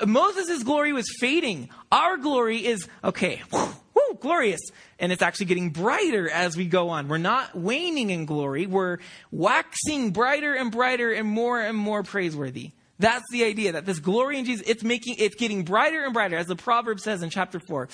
[0.06, 1.70] Moses' glory was fading.
[1.91, 4.62] Our glory is, okay, whoo, glorious.
[4.99, 7.08] And it's actually getting brighter as we go on.
[7.08, 8.68] We're not waning in glory.
[8.68, 8.99] We're
[9.32, 12.72] waxing brighter and brighter and more and more praiseworthy.
[12.99, 16.38] That's the idea that this glory in Jesus, it's making, it's getting brighter and brighter,
[16.38, 17.89] as the proverb says in chapter four,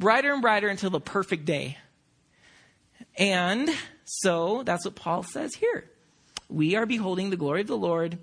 [0.00, 1.78] brighter and brighter until the perfect day.
[3.16, 3.70] And
[4.08, 5.90] so that's what Paul says here.
[6.48, 8.18] We are beholding the glory of the Lord,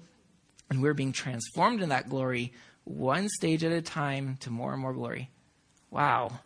[0.70, 2.54] and we're being transformed in that glory
[2.86, 5.30] one stage at a time to more and more glory.
[5.92, 6.40] Wow.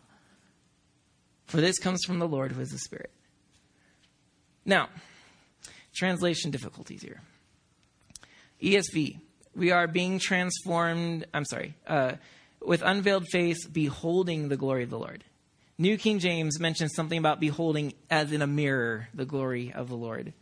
[1.46, 3.10] For this comes from the Lord who is the Spirit.
[4.64, 4.88] Now,
[5.94, 7.20] translation difficulties here.
[8.62, 9.18] ESV,
[9.54, 12.12] we are being transformed, I'm sorry, uh,
[12.60, 15.24] with unveiled face, beholding the glory of the Lord.
[15.80, 19.96] New King James mentions something about beholding as in a mirror the glory of the
[19.96, 20.34] Lord.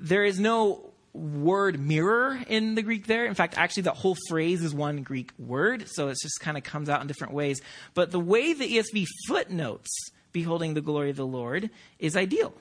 [0.00, 3.24] There is no word mirror in the Greek there.
[3.26, 6.64] In fact, actually, the whole phrase is one Greek word, so it just kind of
[6.64, 7.62] comes out in different ways.
[7.94, 9.96] But the way the ESV footnotes
[10.32, 11.70] beholding the glory of the Lord
[12.00, 12.52] is ideal,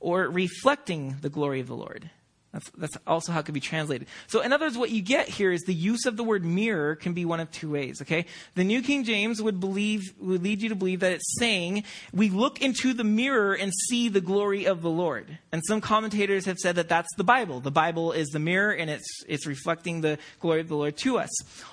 [0.00, 2.10] or reflecting the glory of the Lord.
[2.52, 4.08] That's, that's also how it could be translated.
[4.26, 6.96] So, in other words, what you get here is the use of the word mirror
[6.96, 8.26] can be one of two ways, okay?
[8.56, 12.28] The New King James would believe, would lead you to believe that it's saying, we
[12.28, 15.38] look into the mirror and see the glory of the Lord.
[15.52, 17.60] And some commentators have said that that's the Bible.
[17.60, 21.18] The Bible is the mirror and it's, it's reflecting the glory of the Lord to
[21.18, 21.30] us.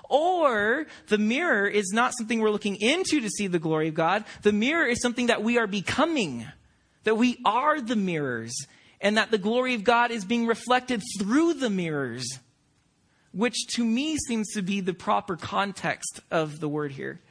[0.10, 4.26] Or, the mirror is not something we're looking into to see the glory of God.
[4.44, 6.46] The mirror is something that we are becoming.
[7.04, 8.68] That we are the mirrors
[9.02, 12.40] and that the glory of God is being reflected through the mirrors,
[13.32, 17.22] which to me seems to be the proper context of the word here.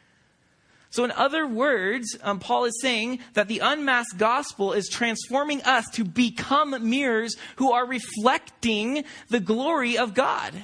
[0.90, 5.84] So, in other words, um, Paul is saying that the unmasked gospel is transforming us
[5.94, 10.54] to become mirrors who are reflecting the glory of God.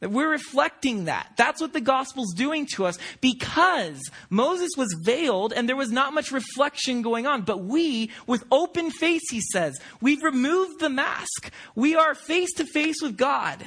[0.00, 1.32] That we're reflecting that.
[1.36, 6.14] That's what the gospel's doing to us because Moses was veiled and there was not
[6.14, 7.42] much reflection going on.
[7.42, 11.52] But we, with open face, he says, we've removed the mask.
[11.74, 13.62] We are face to face with God.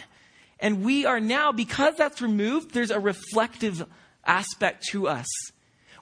[0.60, 3.86] And we are now, because that's removed, there's a reflective
[4.26, 5.28] aspect to us.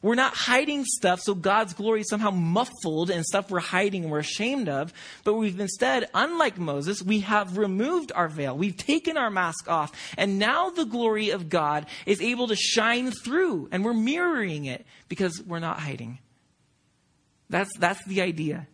[0.01, 4.11] We're not hiding stuff so God's glory is somehow muffled and stuff we're hiding and
[4.11, 4.93] we're ashamed of,
[5.23, 8.57] but we've instead, unlike Moses, we have removed our veil.
[8.57, 13.11] We've taken our mask off, and now the glory of God is able to shine
[13.11, 16.17] through, and we're mirroring it because we're not hiding.
[17.49, 18.67] That's, that's the idea.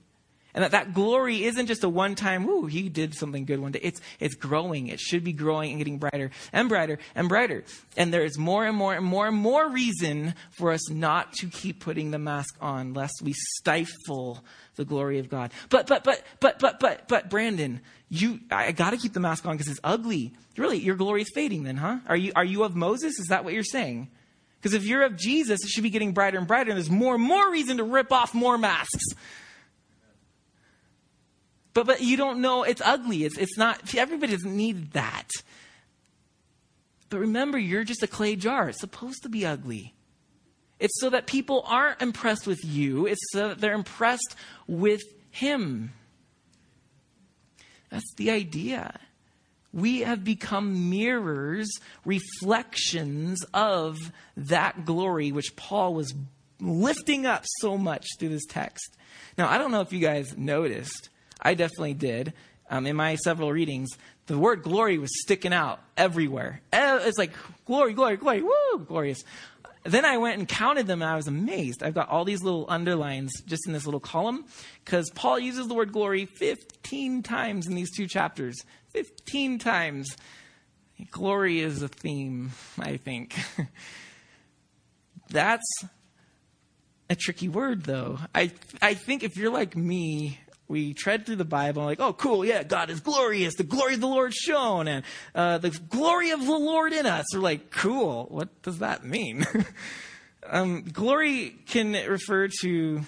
[0.57, 3.73] And that, that glory isn't just a one time, ooh, he did something good one
[3.73, 3.79] day.
[3.83, 4.87] It's, it's growing.
[4.87, 7.63] It should be growing and getting brighter and brighter and brighter.
[7.95, 11.47] And there is more and more and more and more reason for us not to
[11.47, 14.43] keep putting the mask on, lest we stifle
[14.77, 15.51] the glory of God.
[15.69, 17.79] But, but, but, but, but, but, but, Brandon,
[18.09, 20.33] you, I gotta keep the mask on because it's ugly.
[20.57, 21.99] Really, your glory is fading then, huh?
[22.07, 23.19] Are you, are you of Moses?
[23.19, 24.09] Is that what you're saying?
[24.59, 27.13] Because if you're of Jesus, it should be getting brighter and brighter, and there's more
[27.13, 29.05] and more reason to rip off more masks.
[31.77, 33.23] But, but you don't know it's ugly.
[33.23, 35.29] It's, it's not, everybody doesn't need that.
[37.11, 38.69] But remember, you're just a clay jar.
[38.69, 39.93] It's supposed to be ugly.
[40.79, 45.93] It's so that people aren't impressed with you, it's so that they're impressed with Him.
[47.91, 48.99] That's the idea.
[49.71, 51.69] We have become mirrors,
[52.05, 53.99] reflections of
[54.35, 56.15] that glory which Paul was
[56.59, 58.97] lifting up so much through this text.
[59.37, 61.09] Now, I don't know if you guys noticed,
[61.41, 62.33] I definitely did.
[62.69, 63.89] Um, in my several readings,
[64.25, 66.61] the word glory was sticking out everywhere.
[66.73, 67.31] It's like
[67.65, 69.23] glory, glory, glory, woo, glorious.
[69.83, 71.81] Then I went and counted them and I was amazed.
[71.81, 74.43] I've got all these little underlines just in this little column
[74.83, 78.55] because Paul uses the word glory 15 times in these two chapters.
[78.89, 80.17] 15 times.
[81.11, 83.35] Glory is a theme, I think.
[85.29, 85.83] That's
[87.09, 88.19] a tricky word, though.
[88.35, 90.39] I, I think if you're like me,
[90.69, 93.55] We tread through the Bible, like, oh, cool, yeah, God is glorious.
[93.55, 97.25] The glory of the Lord shone, and uh, the glory of the Lord in us.
[97.33, 98.25] We're like, cool.
[98.29, 99.45] What does that mean?
[100.49, 103.01] um, glory can refer to.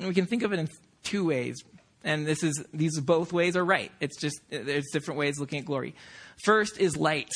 [0.00, 0.68] We can think of it in
[1.02, 1.56] two ways,
[2.04, 3.90] and this is these both ways are right.
[4.00, 5.94] It's just there's different ways looking at glory.
[6.44, 7.30] First is light.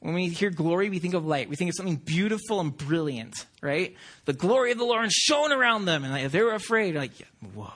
[0.00, 1.48] When we hear glory, we think of light.
[1.48, 3.96] We think of something beautiful and brilliant, right?
[4.26, 6.94] The glory of the Lord shone around them, and like, they were afraid.
[6.94, 7.12] Like,
[7.54, 7.72] whoa,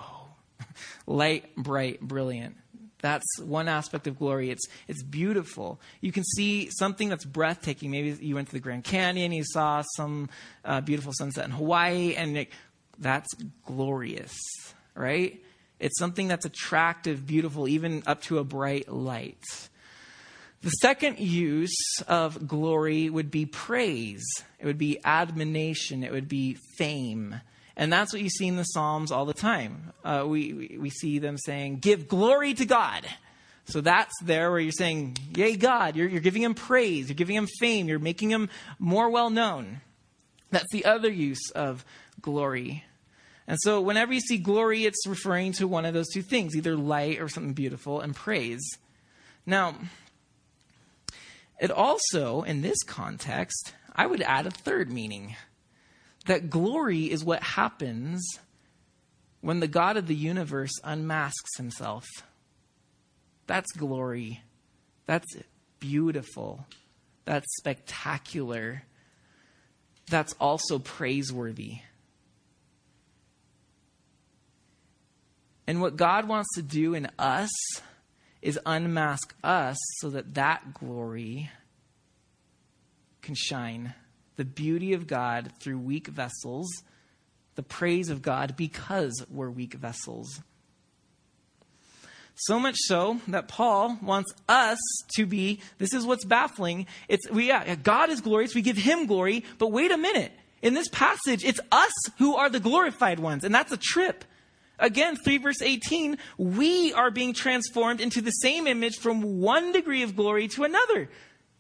[1.07, 2.57] light, bright, brilliant.
[3.03, 4.51] That's one aspect of glory.
[4.51, 5.81] It's it's beautiful.
[6.01, 7.91] You can see something that's breathtaking.
[7.91, 10.29] Maybe you went to the Grand Canyon, you saw some
[10.65, 12.49] uh, beautiful sunset in Hawaii, and it,
[12.99, 13.33] that's
[13.65, 14.37] glorious,
[14.95, 15.43] right?
[15.79, 19.43] It's something that's attractive, beautiful, even up to a bright light.
[20.63, 24.23] The second use of glory would be praise.
[24.59, 26.05] It would be admonition.
[26.05, 27.41] It would be fame.
[27.81, 29.95] And that's what you see in the Psalms all the time.
[30.05, 33.07] Uh, we, we, see them saying, Give glory to God.
[33.65, 35.97] So that's there where you're saying, Yay, God.
[35.97, 37.09] You're, you're giving him praise.
[37.09, 37.89] You're giving him fame.
[37.89, 39.81] You're making him more well known.
[40.51, 41.83] That's the other use of
[42.21, 42.85] glory.
[43.49, 46.77] And so whenever you see glory, it's referring to one of those two things either
[46.77, 48.61] light or something beautiful, and praise.
[49.47, 49.75] Now,
[51.59, 55.35] it also, in this context, I would add a third meaning
[56.27, 58.39] that glory is what happens
[59.41, 62.07] when the God of the universe unmasks himself.
[63.47, 64.43] That's glory.
[65.07, 65.37] That's
[65.81, 66.67] beautiful.
[67.25, 68.85] That's spectacular.
[70.11, 71.79] That's also praiseworthy.
[75.67, 77.51] And what God wants to do in us
[78.43, 81.51] is unmask us so that that glory
[83.23, 83.95] can shine.
[84.41, 86.67] The beauty of God through weak vessels,
[87.57, 90.41] the praise of God because we're weak vessels.
[92.37, 94.79] So much so that Paul wants us
[95.17, 96.87] to be, this is what's baffling.
[97.07, 100.33] It's, we, yeah, God is glorious, we give him glory, but wait a minute.
[100.63, 104.25] In this passage, it's us who are the glorified ones, and that's a trip.
[104.79, 110.03] Again, 3 verse 18, we are being transformed into the same image from one degree
[110.03, 111.11] of glory to another.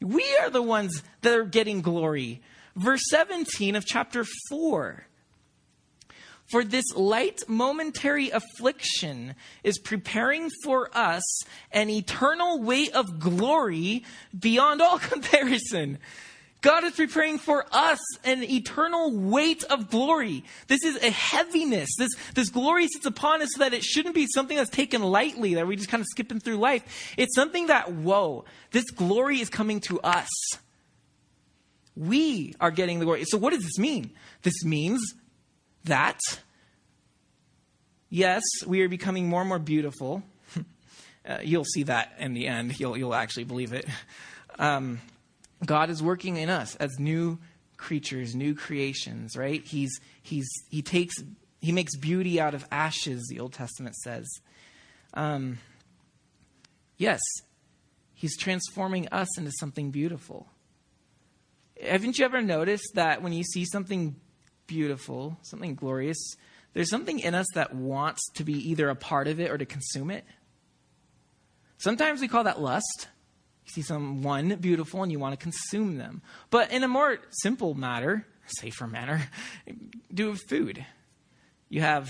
[0.00, 2.40] We are the ones that are getting glory.
[2.80, 5.04] Verse 17 of chapter 4.
[6.50, 11.22] For this light momentary affliction is preparing for us
[11.72, 14.04] an eternal weight of glory
[14.36, 15.98] beyond all comparison.
[16.62, 20.44] God is preparing for us an eternal weight of glory.
[20.66, 21.90] This is a heaviness.
[21.98, 25.54] This, this glory sits upon us so that it shouldn't be something that's taken lightly,
[25.54, 27.14] that we just kind of skipping through life.
[27.18, 30.28] It's something that, whoa, this glory is coming to us.
[32.00, 33.24] We are getting the glory.
[33.26, 34.12] So what does this mean?
[34.40, 35.02] This means
[35.84, 36.18] that,
[38.08, 40.22] yes, we are becoming more and more beautiful.
[41.28, 42.80] uh, you'll see that in the end.
[42.80, 43.84] You'll, you'll actually believe it.
[44.58, 45.02] Um,
[45.66, 47.38] God is working in us as new
[47.76, 49.62] creatures, new creations, right?
[49.62, 51.16] He's, he's, he takes,
[51.60, 54.26] he makes beauty out of ashes, the Old Testament says.
[55.12, 55.58] Um,
[56.96, 57.20] yes,
[58.14, 60.46] he's transforming us into something beautiful.
[61.82, 64.16] Haven't you ever noticed that when you see something
[64.66, 66.18] beautiful, something glorious,
[66.72, 69.66] there's something in us that wants to be either a part of it or to
[69.66, 70.24] consume it?
[71.78, 73.08] Sometimes we call that lust.
[73.66, 76.22] You see someone beautiful and you want to consume them.
[76.50, 79.28] But in a more simple matter, safer manner,
[80.14, 80.84] do with food.
[81.68, 82.08] You have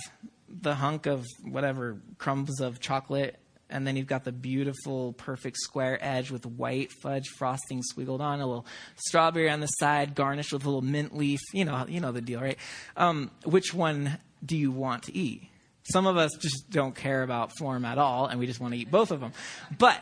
[0.48, 3.38] the hunk of whatever crumbs of chocolate,
[3.70, 8.40] and then you've got the beautiful, perfect square edge with white fudge frosting squiggled on,
[8.40, 8.66] a little
[8.96, 11.40] strawberry on the side, garnished with a little mint leaf.
[11.52, 12.58] You know, you know the deal, right?
[12.96, 15.48] Um, which one do you want to eat?
[15.92, 18.80] Some of us just don't care about form at all, and we just want to
[18.80, 19.32] eat both of them.
[19.78, 20.00] But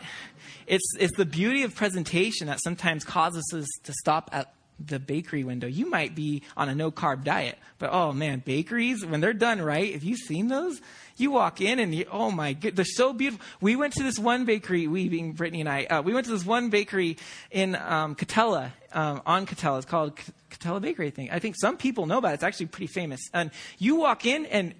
[0.67, 4.53] it's, it's the beauty of presentation that sometimes causes us to stop at
[4.85, 5.67] the bakery window.
[5.67, 9.61] You might be on a no carb diet, but oh man, bakeries, when they're done
[9.61, 10.81] right, if you've seen those,
[11.17, 13.45] you walk in and you, oh my god, they're so beautiful.
[13.61, 16.33] We went to this one bakery, we being Brittany and I, uh, we went to
[16.33, 17.17] this one bakery
[17.51, 19.79] in um, Katella, um, on Katella.
[19.79, 20.19] It's called
[20.51, 21.33] Katella Bakery, I think.
[21.33, 22.35] I think some people know about it.
[22.35, 23.21] It's actually pretty famous.
[23.35, 24.75] And you walk in and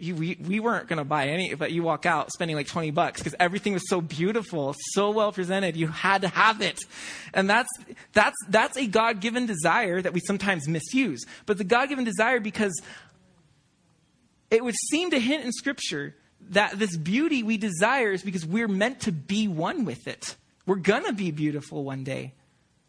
[0.00, 3.20] we, we weren't going to buy any, but you walk out spending like 20 bucks
[3.20, 5.76] because everything was so beautiful, so well presented.
[5.76, 6.80] You had to have it.
[7.34, 7.68] And that's,
[8.12, 11.24] that's, that's a God given desire that we sometimes misuse.
[11.46, 12.80] But the God given desire because
[14.50, 16.14] it would seem to hint in scripture
[16.50, 20.36] that this beauty we desire is because we're meant to be one with it.
[20.64, 22.34] We're going to be beautiful one day.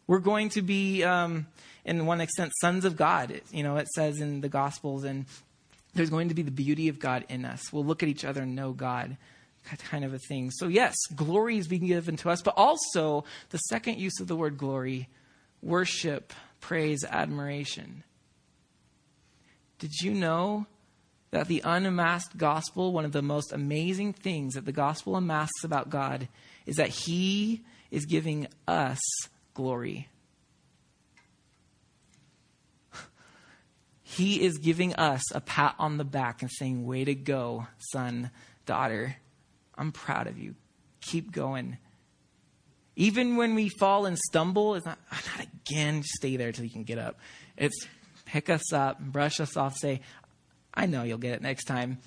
[0.06, 1.46] We're going to be, um,
[1.84, 3.40] in one extent, sons of God.
[3.52, 5.26] You know, it says in the Gospels and
[5.94, 7.72] there's going to be the beauty of God in us.
[7.72, 9.16] We'll look at each other and know God,
[9.90, 10.50] kind of a thing.
[10.50, 14.36] So, yes, glory is being given to us, but also the second use of the
[14.36, 15.08] word glory
[15.62, 18.02] worship, praise, admiration.
[19.78, 20.66] Did you know
[21.30, 25.90] that the unmasked gospel, one of the most amazing things that the gospel unmasks about
[25.90, 26.28] God,
[26.66, 29.00] is that He is giving us
[29.54, 30.09] glory?
[34.16, 38.32] He is giving us a pat on the back and saying, Way to go, son,
[38.66, 39.14] daughter.
[39.78, 40.56] I'm proud of you.
[41.00, 41.78] Keep going.
[42.96, 46.82] Even when we fall and stumble, it's not, not again, stay there till you can
[46.82, 47.20] get up.
[47.56, 47.86] It's
[48.24, 50.00] pick us up, brush us off, say,
[50.74, 51.98] I know you'll get it next time.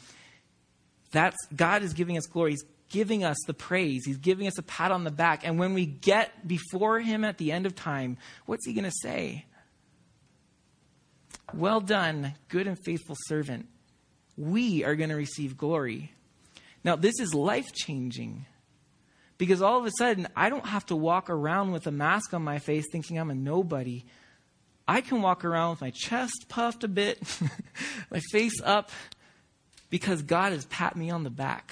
[1.12, 2.52] That's God is giving us glory.
[2.52, 4.04] He's giving us the praise.
[4.06, 5.48] He's giving us a pat on the back.
[5.48, 8.92] And when we get before him at the end of time, what's he going to
[9.02, 9.46] say?
[11.54, 13.68] Well done, good and faithful servant.
[14.36, 16.12] We are going to receive glory.
[16.84, 18.46] Now, this is life changing
[19.38, 22.44] because all of a sudden, I don't have to walk around with a mask on
[22.44, 24.04] my face thinking I'm a nobody.
[24.88, 27.22] I can walk around with my chest puffed a bit,
[28.12, 28.90] my face up,
[29.90, 31.72] because God has pat me on the back.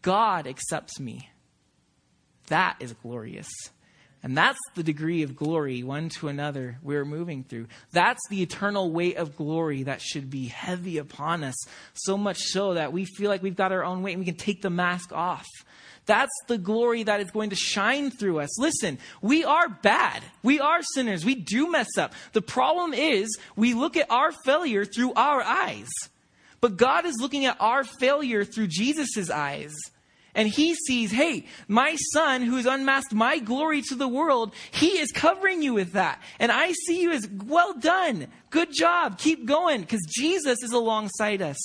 [0.00, 1.28] God accepts me.
[2.48, 3.48] That is glorious.
[4.26, 7.68] And that's the degree of glory, one to another, we're moving through.
[7.92, 11.54] That's the eternal weight of glory that should be heavy upon us,
[11.94, 14.34] so much so that we feel like we've got our own weight and we can
[14.34, 15.46] take the mask off.
[16.06, 18.58] That's the glory that is going to shine through us.
[18.58, 20.24] Listen, we are bad.
[20.42, 21.24] We are sinners.
[21.24, 22.12] We do mess up.
[22.32, 25.86] The problem is we look at our failure through our eyes.
[26.60, 29.72] But God is looking at our failure through Jesus' eyes
[30.36, 34.98] and he sees, hey, my son who has unmasked my glory to the world, he
[34.98, 36.22] is covering you with that.
[36.38, 38.28] And I see you as well done.
[38.50, 39.18] Good job.
[39.18, 41.56] Keep going because Jesus is alongside us.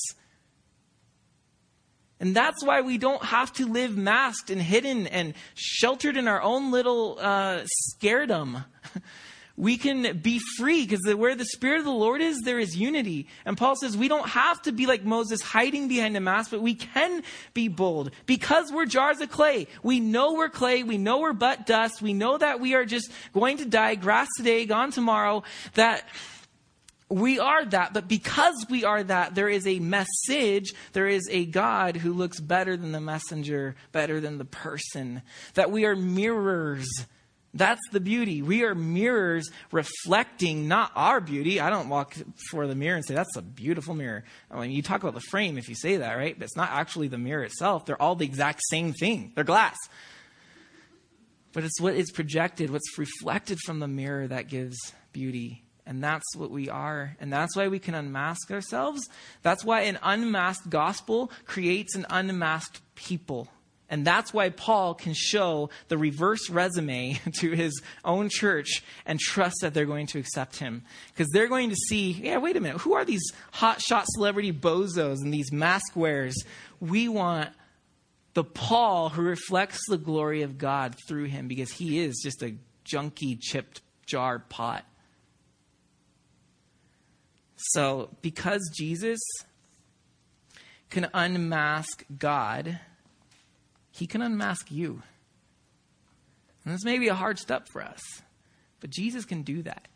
[2.21, 6.41] And that's why we don't have to live masked and hidden and sheltered in our
[6.41, 8.63] own little uh, scaredom.
[9.57, 13.27] we can be free because where the Spirit of the Lord is, there is unity.
[13.45, 16.61] And Paul says we don't have to be like Moses hiding behind a mask, but
[16.61, 17.23] we can
[17.53, 19.67] be bold because we're jars of clay.
[19.83, 20.83] We know we're clay.
[20.83, 22.01] We know we're but dust.
[22.01, 25.43] We know that we are just going to die, grass today, gone tomorrow,
[25.73, 26.07] that
[27.11, 31.45] we are that, but because we are that, there is a message, there is a
[31.45, 35.21] God who looks better than the messenger, better than the person,
[35.55, 36.87] that we are mirrors
[37.53, 38.41] that's the beauty.
[38.41, 41.59] We are mirrors reflecting not our beauty.
[41.59, 44.23] I don't walk before the mirror and say, that's a beautiful mirror.
[44.49, 46.37] I mean, you talk about the frame if you say that, right?
[46.37, 47.85] But it's not actually the mirror itself.
[47.85, 49.33] They're all the exact same thing.
[49.35, 49.77] They're glass.
[51.53, 54.77] But it's what is projected, what's reflected from the mirror that gives
[55.11, 55.63] beauty.
[55.85, 57.17] And that's what we are.
[57.19, 59.01] And that's why we can unmask ourselves.
[59.41, 63.49] That's why an unmasked gospel creates an unmasked people.
[63.91, 69.57] And that's why Paul can show the reverse resume to his own church and trust
[69.61, 70.83] that they're going to accept him.
[71.13, 74.53] Because they're going to see, yeah, wait a minute, who are these hot shot celebrity
[74.53, 76.41] bozos and these mask wearers?
[76.79, 77.49] We want
[78.33, 82.55] the Paul who reflects the glory of God through him because he is just a
[82.85, 84.85] junky, chipped jar pot.
[87.57, 89.19] So, because Jesus
[90.89, 92.79] can unmask God,
[93.91, 95.01] he can unmask you.
[96.63, 98.01] And this may be a hard step for us,
[98.79, 99.87] but Jesus can do that.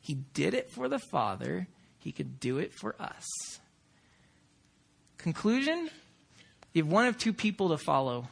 [0.00, 1.66] He did it for the Father,
[1.98, 3.24] He could do it for us.
[5.18, 5.90] Conclusion
[6.76, 8.28] you have one of two people to follow.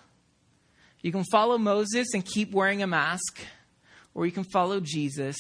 [1.01, 3.41] You can follow Moses and keep wearing a mask,
[4.13, 5.37] or you can follow Jesus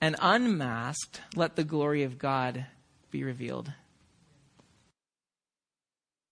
[0.00, 2.66] and unmasked let the glory of God
[3.10, 3.72] be revealed.